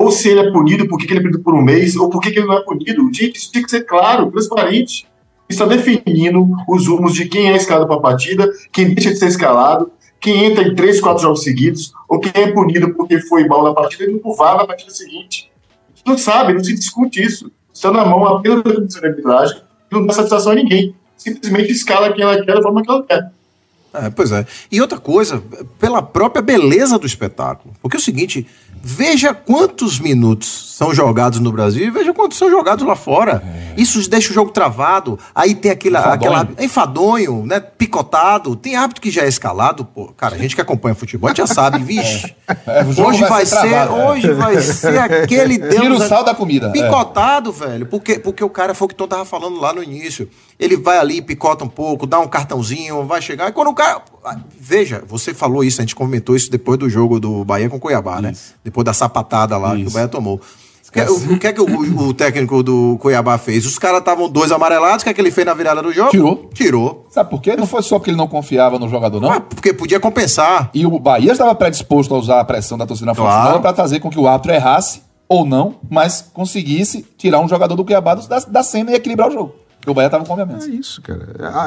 [0.00, 2.08] ou se ele é punido, por que que ele é punido por um mês, ou
[2.08, 3.04] por que que ele não é punido.
[3.12, 5.06] Gente, isso tem que ser claro, transparente.
[5.46, 9.26] Está definindo os rumos de quem é escalado para a partida, quem deixa de ser
[9.26, 13.62] escalado, quem entra em três, quatro jogos seguidos, ou quem é punido porque foi mal
[13.62, 15.50] na partida e não VAR na partida seguinte.
[16.06, 17.52] Não sabe, não se discute isso.
[17.70, 19.60] Está na mão apenas da comissão de arbitragem,
[19.92, 20.94] não dá satisfação a ninguém.
[21.14, 23.30] Simplesmente escala quem ela quer da forma que ela quer.
[23.92, 24.46] É, pois é.
[24.70, 25.42] E outra coisa,
[25.78, 27.74] pela própria beleza do espetáculo.
[27.82, 28.46] Porque é o seguinte,
[28.82, 33.42] veja quantos minutos são jogados no Brasil e veja quantos são jogados lá fora.
[33.76, 35.18] Isso deixa o jogo travado.
[35.34, 36.36] Aí tem aquela, Enfadonho.
[36.36, 37.60] aquela enfadonho, né?
[37.60, 38.56] Picotado.
[38.56, 39.84] Tem árbitro que já é escalado.
[39.84, 42.34] Pô, cara, a gente que acompanha futebol já sabe, vixe.
[42.66, 44.10] É, jogo hoje vai vai ser ser, travado, é.
[44.10, 45.74] hoje vai ser aquele Deus.
[45.74, 46.68] Tira o sal da comida.
[46.68, 46.70] é.
[46.70, 47.86] Picotado, velho.
[47.86, 50.28] Porque, porque o cara foi o que tu tava falando lá no início.
[50.60, 53.48] Ele vai ali, picota um pouco, dá um cartãozinho, vai chegar.
[53.48, 54.02] E quando o cara.
[54.22, 57.78] ah, Veja, você falou isso, a gente comentou isso depois do jogo do Bahia com
[57.78, 58.34] o Cuiabá, né?
[58.62, 59.94] Depois da sapatada lá que o Isso.
[59.94, 60.38] Bahia tomou.
[60.88, 63.64] O que, o que é que o, o técnico do Cuiabá fez?
[63.64, 66.10] Os caras estavam dois amarelados, o que é que ele fez na virada do jogo?
[66.10, 66.50] Tirou.
[66.52, 67.06] Tirou.
[67.10, 67.54] Sabe por quê?
[67.56, 69.30] Não foi só porque ele não confiava no jogador, não.
[69.30, 70.68] Ah, porque podia compensar.
[70.74, 73.60] E o Bahia estava predisposto a usar a pressão da torcida na Claro.
[73.60, 77.84] para fazer com que o árbitro errasse ou não, mas conseguisse tirar um jogador do
[77.84, 79.54] Cuiabá da, da cena e equilibrar o jogo.
[79.86, 80.66] O Bahia estava com a É menos.
[80.66, 81.26] isso, cara.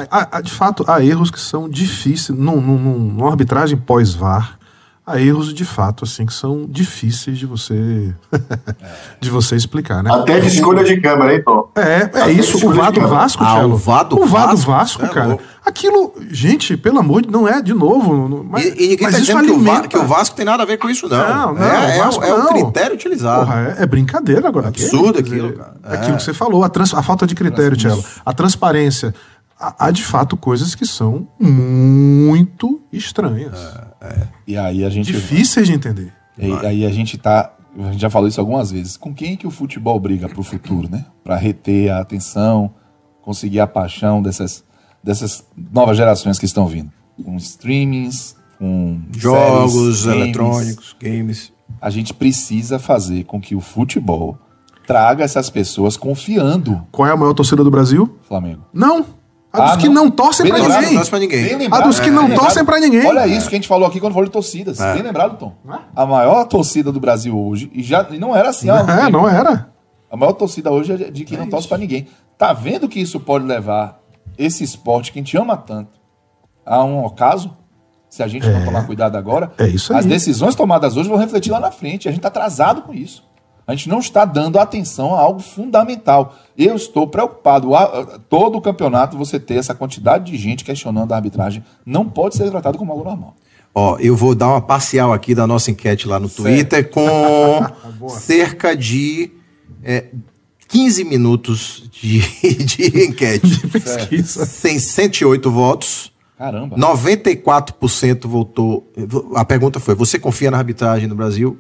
[0.10, 2.38] Há- há- de fato, há erros que são difíceis.
[2.38, 4.58] Num, num, num- numa arbitragem pós-VAR,
[5.06, 8.14] há erros de fato, assim, que são difíceis de você
[9.20, 10.12] de você explicar, né?
[10.14, 11.70] Até de escolha de câmera, hein, Tom?
[11.76, 13.20] É, é Até isso, o escolha VAR de do câmera.
[13.22, 15.28] Vasco, Ah, o VAR do O VAR do Vasco, Vasco, é cara.
[15.28, 15.44] louco.
[15.66, 18.28] Aquilo, gente, pelo amor de não é de novo.
[18.28, 20.36] não- Mas, E, e ninguém mas tá isso dizendo que o, Va- que o Vasco
[20.36, 21.18] tem nada a ver com isso, não.
[21.18, 22.48] Não, não, é, o é, Vasco é o não.
[22.54, 23.46] critério utilizado.
[23.46, 24.68] Porra, é, é brincadeira agora.
[24.68, 25.74] Absurdo Quer dizer, aquilo, cara.
[25.86, 28.04] é Aquilo que você falou, a, trans- a falta de critério, Tchelo.
[28.26, 29.14] A transparência.
[29.60, 33.58] Há, há, de fato coisas que são muito estranhas.
[34.46, 35.12] E aí a gente.
[35.12, 36.14] Difíceis de entender.
[36.38, 37.54] E aí a gente tá.
[37.78, 38.98] A gente já falou isso algumas vezes.
[38.98, 41.06] Com quem que o futebol briga pro futuro, né?
[41.24, 42.72] Pra reter a atenção,
[43.22, 44.64] conseguir a paixão dessas,
[45.04, 46.92] dessas novas gerações que estão vindo.
[47.24, 50.22] Com streamings, com Jogos séries, games.
[50.22, 51.54] eletrônicos, games.
[51.82, 54.38] A gente precisa fazer com que o futebol
[54.86, 58.18] traga essas pessoas confiando Qual é a maior torcida do Brasil?
[58.28, 58.64] Flamengo.
[58.74, 59.06] Não.
[59.54, 60.06] A dos Ah, que não.
[60.06, 60.90] não torcem pra lembrado, ninguém.
[60.94, 61.44] Não torce pra ninguém.
[61.44, 61.84] Bem A lembrado.
[61.84, 62.40] dos que não lembrado.
[62.40, 63.06] torcem pra ninguém.
[63.06, 64.80] Olha isso que a gente falou aqui quando falou de torcidas.
[64.82, 64.94] É.
[64.96, 65.54] Bem lembrado, Tom.
[65.96, 69.30] A maior torcida do Brasil hoje, e já e não era assim um É, não
[69.30, 69.70] era.
[70.12, 72.08] A maior torcida hoje é de quem não torce pra ninguém.
[72.38, 74.00] Tá vendo que isso pode levar
[74.38, 75.92] esse esporte que a gente ama tanto
[76.66, 77.56] a um ocaso?
[78.10, 79.98] Se a gente não tomar cuidado agora, É isso aí.
[80.00, 82.08] as decisões tomadas hoje vão refletir lá na frente.
[82.08, 83.24] A gente tá atrasado com isso.
[83.66, 86.36] A gente não está dando atenção a algo fundamental.
[86.58, 87.70] Eu estou preocupado.
[88.30, 92.50] Todo o campeonato você ter essa quantidade de gente questionando a arbitragem não pode ser
[92.50, 93.36] tratado como algo normal.
[93.76, 97.66] Ó, eu vou dar uma parcial aqui da nossa enquete lá no Twitter com
[98.10, 99.32] cerca de
[99.82, 100.06] é,
[100.68, 102.20] 15 minutos de,
[102.66, 103.68] de enquete.
[103.68, 104.48] Pesquisa.
[104.62, 106.12] Tem 108 votos.
[106.38, 106.76] Caramba.
[106.76, 108.92] 94% votou.
[109.36, 111.58] A pergunta foi: você confia na arbitragem no Brasil?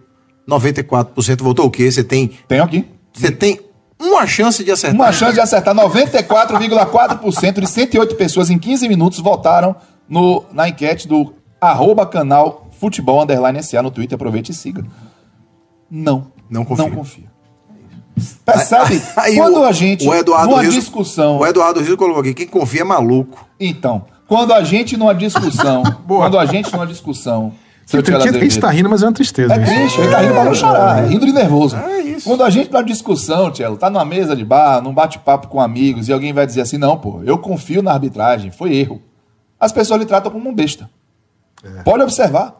[0.47, 1.91] 94% votou o quê?
[1.91, 2.85] Você tem, Tem aqui.
[3.13, 3.59] você tem
[3.99, 4.95] uma chance de acertar.
[4.99, 9.75] Uma chance de acertar 94,4% de 108 pessoas em 15 minutos votaram
[10.07, 14.15] no, na enquete do arroba canal Futebol Underline SA no Twitter.
[14.15, 14.83] Aproveite e siga.
[15.89, 16.27] Não.
[16.49, 16.85] Não confia.
[16.85, 17.31] Não confia.
[18.45, 19.01] Percebe?
[19.15, 21.37] Aí quando o- a gente, o Eduardo numa Rizzo- discussão...
[21.39, 23.47] O Eduardo Rizzo colocou aqui, quem confia é maluco.
[23.59, 25.81] Então, quando a gente numa discussão...
[26.07, 27.53] Quando a gente numa discussão...
[27.85, 29.53] seu Tem que está Azevedo, rindo, mas é uma tristeza.
[29.53, 29.73] É isso.
[29.73, 31.75] triste, ele tá rindo pra não chorar, é rindo de nervoso.
[31.75, 32.29] É isso.
[32.29, 35.59] Quando a gente tá numa discussão, Tchelo, tá numa mesa de bar, num bate-papo com
[35.61, 39.01] amigos, e alguém vai dizer assim, não, pô, eu confio na arbitragem, foi erro.
[39.59, 40.89] As pessoas lhe tratam como um besta.
[41.85, 42.55] Pode observar.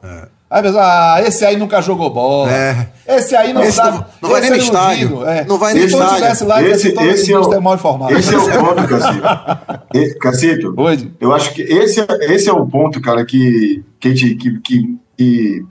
[0.50, 0.84] Aí a pessoa,
[1.16, 2.52] ah, esse aí nunca jogou bola.
[2.52, 2.88] É.
[3.08, 3.98] Esse aí não Esse sabe.
[3.98, 5.26] não- não vai nem no é estádio.
[5.28, 5.46] é.
[5.46, 6.16] Não vai nem no estádio.
[6.16, 8.14] tivesse lá, Esse, esse, todo esse, é mundo o, é mal informado.
[8.18, 10.20] esse é o ponto, Cacito.
[10.20, 11.12] Cacito, Oi.
[11.20, 14.60] eu acho que esse, é- esse é o ponto, cara, que, que, a gente- que,
[14.60, 15.66] que, que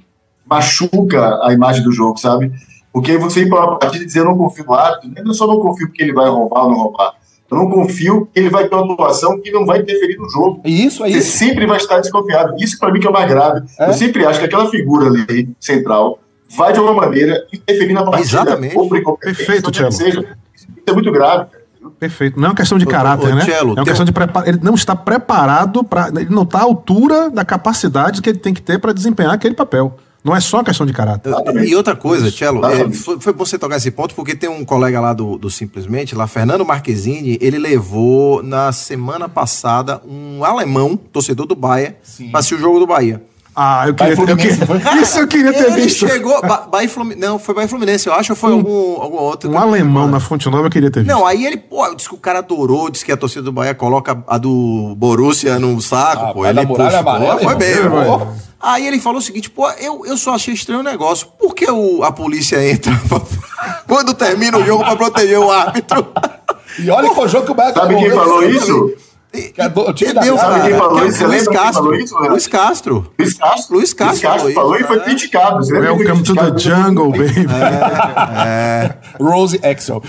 [0.45, 2.53] machuca a imagem do jogo, sabe?
[2.93, 5.23] Porque você ir para uma partida e dizer eu não confio no árbitro, né?
[5.25, 7.15] eu só não confio porque ele vai roubar ou não roubar.
[7.51, 10.63] Eu não confio que ele vai ter uma atuação que não vai interferir no jogo.
[10.65, 11.37] E Isso, é Você isso.
[11.37, 12.55] sempre vai estar desconfiado.
[12.59, 13.67] Isso para mim que é o mais grave.
[13.79, 13.89] É?
[13.91, 16.19] Eu sempre acho que aquela figura ali, central,
[16.57, 18.23] vai de alguma maneira interferir na partida.
[18.23, 18.77] Exatamente.
[18.77, 20.37] ou por incompetência, Perfeito, seja.
[20.55, 21.47] Isso é muito grave.
[22.03, 22.37] Perfeito.
[22.37, 23.45] Não é uma questão de caráter, ô, né?
[23.45, 24.49] Cello, é uma questão um- de preparo.
[24.49, 26.09] Ele não está preparado para.
[26.09, 29.55] Ele não está à altura da capacidade que ele tem que ter para desempenhar aquele
[29.55, 29.97] papel.
[30.25, 31.33] Não é só uma questão de caráter.
[31.65, 34.65] E outra coisa, Tchelo, é, foi, foi bom você tocar esse ponto, porque tem um
[34.65, 40.97] colega lá do, do Simplesmente, lá, Fernando Marquezine, ele levou na semana passada um alemão,
[40.97, 41.97] torcedor do Bahia,
[42.33, 43.23] para assistir o jogo do Bahia.
[43.55, 44.97] Ah, eu queria, eu Fluminense, queria-?
[45.03, 46.09] Isso eu queria ter Ele visto.
[46.09, 49.51] chegou, ba Bahia Fluminense, não, foi Bahia Fluminense, eu acho, ou foi algum, algum outro.
[49.51, 51.15] Um alemão na Fonte Nova eu queria ter visto.
[51.15, 53.75] Não, aí ele, pô, disse que o cara adorou, disse que a torcida do Bahia
[53.75, 56.47] coloca a do Borussia no saco, Ah, pô.
[56.47, 58.27] Ele puxou, amarela, foi bem, pô.
[58.59, 61.27] Aí ele falou o seguinte, pô, eu, eu só achei estranho o negócio.
[61.39, 63.21] Por que o, a polícia entra pra-
[63.89, 66.07] quando termina o jogo pra proteger o árbitro?
[66.79, 68.67] E olha que foi o jogo que o Bahia Sabe quem falou isso?
[68.67, 70.61] Do- o time da Entendeu, cara?
[70.61, 71.27] quem falou Que é o isso?
[71.27, 71.73] Luiz Castro.
[71.73, 72.19] falou isso?
[72.19, 73.13] Luiz Castro.
[73.19, 73.75] Luiz Castro.
[73.75, 75.01] Luiz Castro Luiz Castro falou e foi é.
[75.01, 75.67] criticado.
[75.67, 77.47] Que Welcome to the jungle, baby.
[79.21, 80.03] Rose Axel.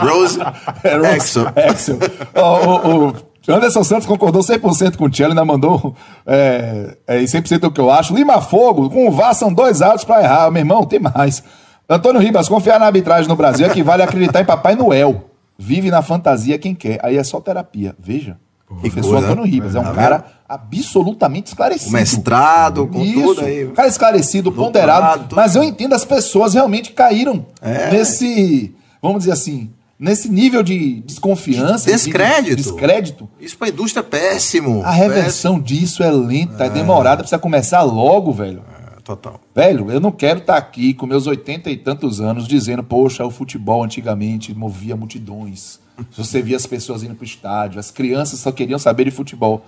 [0.00, 0.38] Rose
[0.84, 1.68] É.
[1.68, 1.98] Axel.
[2.34, 3.14] O, o
[3.52, 5.94] Anderson Santos concordou 100% com o Tchelo, ainda mandou
[6.26, 8.14] é, é, 100% do que eu acho.
[8.14, 10.50] Lima Fogo, com o VAR são dois atos pra errar.
[10.50, 11.42] Meu irmão, tem mais.
[11.88, 15.27] Antônio Ribas, confiar na arbitragem no Brasil equivale a acreditar em Papai Noel.
[15.58, 17.00] Vive na fantasia quem quer.
[17.02, 17.94] Aí é só terapia.
[17.98, 18.36] Veja.
[18.66, 21.90] Professor coisa, Antônio Ribas é um Tá cara absolutamente esclarecido.
[21.90, 23.64] O mestrado, com Isso, tudo aí.
[23.66, 25.36] um cara esclarecido, Doutorado, ponderado.
[25.36, 27.90] Mas eu entendo, as pessoas realmente caíram É.
[27.90, 31.90] nesse, vamos dizer assim, nesse nível de desconfiança.
[31.90, 32.56] Descrédito.
[32.56, 33.28] De descrédito.
[33.40, 34.82] Isso pra indústria é péssimo.
[34.84, 38.60] A reversão disso é lenta, é, demorada, precisa começar logo, velho.
[38.60, 38.77] Péssimo.
[39.08, 39.40] Total.
[39.54, 43.30] Velho, eu não quero estar aqui com meus oitenta e tantos anos dizendo, poxa, o
[43.30, 45.80] futebol antigamente movia multidões.
[46.14, 49.64] Você via as pessoas indo pro estádio, as crianças só queriam saber de futebol.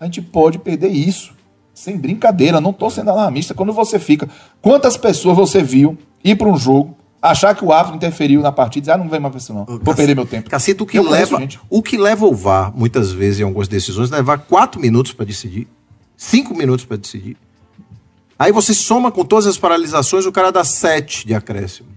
[0.00, 1.32] A gente pode perder isso.
[1.72, 3.54] Sem brincadeira, não tô sendo alarmista.
[3.54, 4.28] Quando você fica.
[4.60, 8.78] Quantas pessoas você viu ir para um jogo, achar que o árbitro interferiu na partida
[8.78, 9.66] e dizer, ah, não vem mais pra isso, não.
[9.66, 10.48] Vou perder meu tempo.
[10.48, 11.60] O que, Eu conheço leva, gente.
[11.70, 15.68] o que leva o VAR, muitas vezes, em algumas decisões, levar quatro minutos para decidir,
[16.16, 17.36] cinco minutos para decidir.
[18.40, 21.90] Aí você soma com todas as paralisações, o cara dá sete de acréscimo.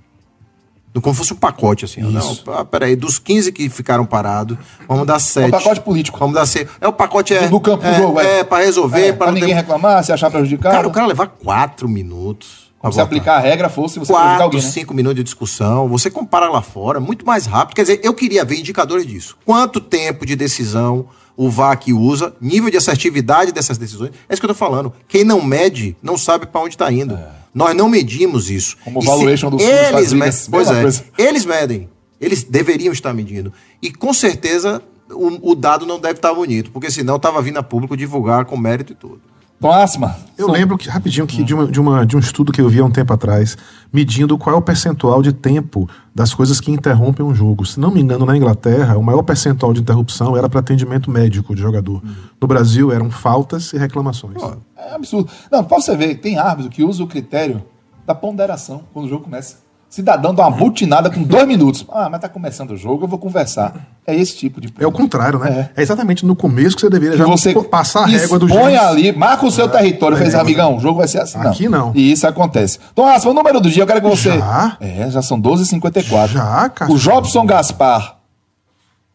[1.01, 2.03] Como fosse um pacote, assim.
[2.03, 2.09] ó.
[2.09, 2.43] Não, Isso.
[2.51, 5.51] ah, peraí, dos 15 que ficaram parados, vamos dar sete.
[5.51, 6.19] pacote político.
[6.19, 6.67] Vamos dar seis.
[6.81, 7.47] É o pacote é.
[7.47, 8.39] Do campo do é, jogo, é.
[8.39, 10.75] É, para resolver, É, para pra ninguém reclamar, se achar prejudicado.
[10.75, 12.71] Cara, o cara levar quatro minutos.
[12.73, 14.67] pra Como se aplicar a regra fosse você prejudicar Quatro, alguém, né?
[14.67, 15.87] cinco minutos de discussão.
[15.87, 17.75] Você compara lá fora, muito mais rápido.
[17.75, 19.37] Quer dizer, eu queria ver indicadores disso.
[19.45, 24.11] Quanto tempo de decisão o VAR usa, nível de assertividade dessas decisões.
[24.29, 24.93] É isso que eu tô falando.
[25.07, 27.17] Quem não mede, não sabe para onde está indo.
[27.53, 28.77] Nós não medimos isso.
[28.81, 28.83] É.
[28.85, 31.05] Como o valuation dos eles medem, Pois é, coisa.
[31.17, 31.89] eles medem.
[32.19, 33.51] Eles deveriam estar medindo.
[33.81, 34.81] E com certeza
[35.11, 38.57] o, o dado não deve estar bonito, porque senão estava vindo a público divulgar com
[38.57, 39.21] mérito e tudo.
[39.59, 40.17] Próxima.
[40.37, 42.79] Eu lembro que, rapidinho que de, uma, de, uma, de um estudo que eu vi
[42.79, 43.57] há um tempo atrás,
[43.93, 47.65] medindo qual é o percentual de tempo das coisas que interrompem um jogo.
[47.65, 51.55] Se não me engano, na Inglaterra, o maior percentual de interrupção era para atendimento médico
[51.55, 52.01] de jogador.
[52.41, 54.35] No Brasil, eram faltas e reclamações.
[54.75, 55.31] É absurdo.
[55.49, 57.63] Não, pra você ver, tem árbitro que usa o critério
[58.05, 59.62] da ponderação quando o jogo começa.
[59.93, 61.85] Cidadão dá uma butinada com dois minutos.
[61.91, 63.75] Ah, mas tá começando o jogo, eu vou conversar.
[64.07, 64.73] É esse tipo de.
[64.79, 65.69] É o contrário, né?
[65.77, 68.79] É, exatamente no começo que você deveria já você passar a régua do expõe juiz.
[68.79, 70.39] ali, marca o seu território, fez, É.
[70.39, 71.37] amigão, o jogo vai ser assim.
[71.37, 71.91] Aqui não.
[71.93, 72.79] E isso acontece.
[72.91, 74.35] Então, Aspa, o número do dia, eu quero que você.
[74.35, 74.77] Já?
[74.81, 76.27] É, já são 12h54.
[76.29, 76.91] Já, cara.
[76.91, 78.15] O Jobson Gaspar.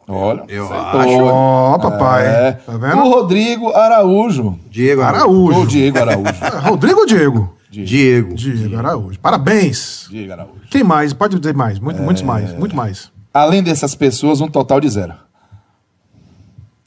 [0.06, 0.44] Olha.
[0.48, 1.00] Eu acertou.
[1.00, 1.24] acho.
[1.24, 2.24] Ó, papai.
[2.24, 2.52] É.
[2.52, 3.02] Tá vendo?
[3.02, 4.56] O Rodrigo Araújo.
[4.70, 5.60] Diego Araújo.
[5.60, 6.32] O Diego Araújo.
[6.70, 7.57] Rodrigo ou Diego?
[7.70, 8.34] Diego.
[8.34, 9.20] Diego Araújo.
[9.20, 10.06] Parabéns.
[10.10, 10.62] Diego Araújo.
[10.70, 11.12] Quem mais?
[11.12, 11.78] Pode dizer mais.
[11.78, 11.80] É.
[11.80, 12.52] Muito, Muitos mais.
[12.58, 13.12] Muito mais.
[13.32, 15.14] Além dessas pessoas, um total de zero.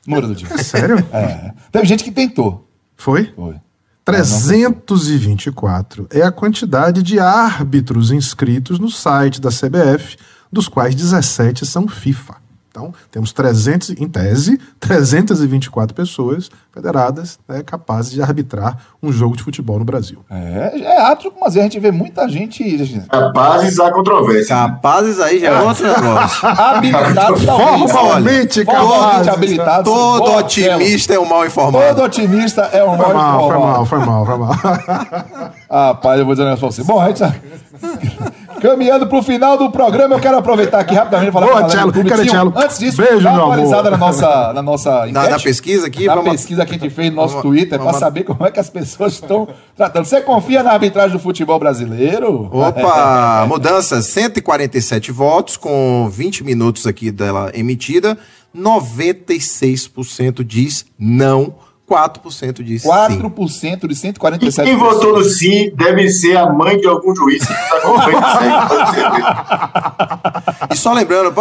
[0.05, 0.49] Número do dia.
[0.51, 0.97] É sério?
[1.13, 1.53] É.
[1.71, 2.67] Teve gente que tentou.
[2.97, 3.31] Foi?
[3.35, 3.55] Foi.
[4.03, 10.17] 324 é a quantidade de árbitros inscritos no site da CBF,
[10.51, 12.40] dos quais 17 são FIFA.
[12.71, 19.43] Então, temos 300, em tese, 324 pessoas federadas né, capazes de arbitrar um jogo de
[19.43, 20.19] futebol no Brasil.
[20.29, 22.63] É, é árbitro, mas a gente vê muita gente.
[23.09, 24.55] Capazes há controvérsia.
[24.55, 26.47] Capazes aí já é outro negócio.
[26.47, 27.91] Habilitados talvez.
[27.91, 29.27] Formalmente, capazes.
[29.27, 29.91] habilitados.
[29.91, 31.95] Todo Boa, otimista é um mal informado.
[31.95, 33.73] Todo otimista é um Foi mal mal, foi informado.
[33.73, 35.51] mal, foi mal, foi mal.
[35.69, 36.83] Ah, pai, eu vou dizer um negócio pra você.
[36.85, 37.33] Bom, a gente tá
[38.61, 42.21] caminhando pro final do programa, eu quero aproveitar aqui rapidamente e falar Boa, Clube cadê
[42.23, 42.31] Tinho.
[42.33, 42.53] Cello?
[42.55, 43.53] Antes disso, Beijo, dá uma amor.
[43.53, 45.29] atualizada na nossa, na nossa Na, enquete.
[45.31, 47.93] na pesquisa aqui, Na vamos- pesquisa que a gente fez no nosso vamos- Twitter para
[47.93, 50.05] saber como é que as pessoas estão tratando.
[50.05, 52.49] Você confia na arbitragem do futebol brasileiro?
[52.51, 58.17] Opa, mudança, 147 votos com 20 minutos aqui dela emitida,
[58.55, 61.55] 96% diz não,
[61.91, 62.87] 4% diz sim.
[62.89, 64.95] 4% de 147 Quem pessoas.
[64.95, 68.25] votou no sim deve ser a mãe de algum juiz que está acompanhando
[68.83, 69.21] isso aí.
[70.71, 71.33] E só lembrando,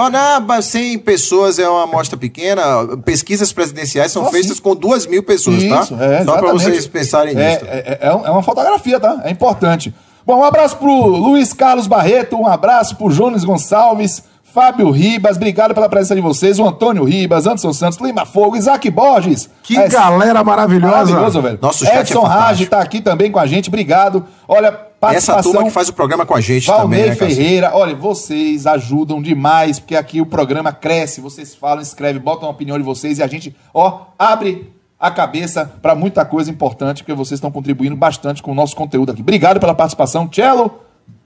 [0.47, 2.63] mas 100 pessoas é uma amostra pequena,
[3.05, 4.63] pesquisas presidenciais são Ah, feitas sim.
[4.63, 5.81] com 2 mil pessoas, tá?
[5.81, 7.65] Isso, é, só para vocês pensarem É, nisso.
[7.69, 9.21] é, é, um- é uma fotografia, tá?
[9.25, 9.95] É importante.
[10.27, 14.23] Bom, um abraço pro Luiz Carlos Barreto, um abraço pro Jones Gonçalves,
[14.53, 18.91] Fábio Ribas, obrigado pela presença de vocês, o Antônio Ribas, Anderson Santos, Lima Fogo, Isaac
[18.91, 19.49] Borges.
[19.63, 20.97] Que É, galera maravilhosa.
[20.97, 21.59] Maravilhoso, velho.
[21.63, 22.45] Nosso é Edson fantástico.
[22.45, 24.25] Rage tá aqui também com a gente, obrigado.
[24.49, 25.53] Olha, Essa participação...
[25.53, 27.37] turma que faz o programa com a gente também, né, Cássio?
[27.37, 32.51] Ferreira, olha, vocês ajudam demais, porque aqui o programa cresce, vocês falam, escrevem, botam a
[32.53, 37.15] opinião de vocês e a gente, ó, abre a cabeça para muita coisa importante, porque
[37.15, 39.23] vocês estão contribuindo bastante com o nosso conteúdo aqui.
[39.23, 40.81] Obrigado pela participação, Cello,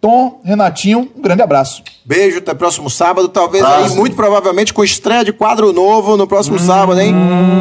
[0.05, 1.83] Tom, Renatinho, um grande abraço.
[2.05, 6.59] Beijo, até próximo sábado, talvez aí, muito provavelmente, com estreia de quadro novo no próximo
[6.59, 7.15] sábado, hein?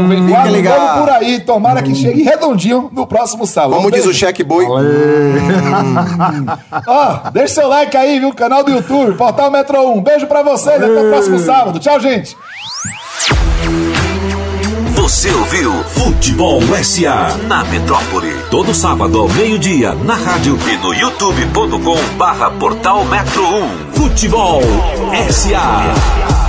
[0.09, 0.81] Vem Fica quadro ligado.
[0.81, 3.75] novo por aí, tomara que chegue redondinho no próximo sábado.
[3.77, 4.65] Como Um diz o cheque boi.
[6.85, 8.33] Ó, deixa seu like aí, viu?
[8.33, 10.01] Canal do YouTube, Portal Metro 1.
[10.01, 11.79] Beijo pra vocês, até o próximo sábado.
[11.79, 12.35] Tchau, gente.
[15.13, 18.33] Você ouviu Futebol SA na Metrópole.
[18.49, 23.93] Todo sábado ao meio-dia na rádio e no youtube.com barra portal Metro 1.
[23.93, 24.63] Futebol
[25.29, 26.42] SA.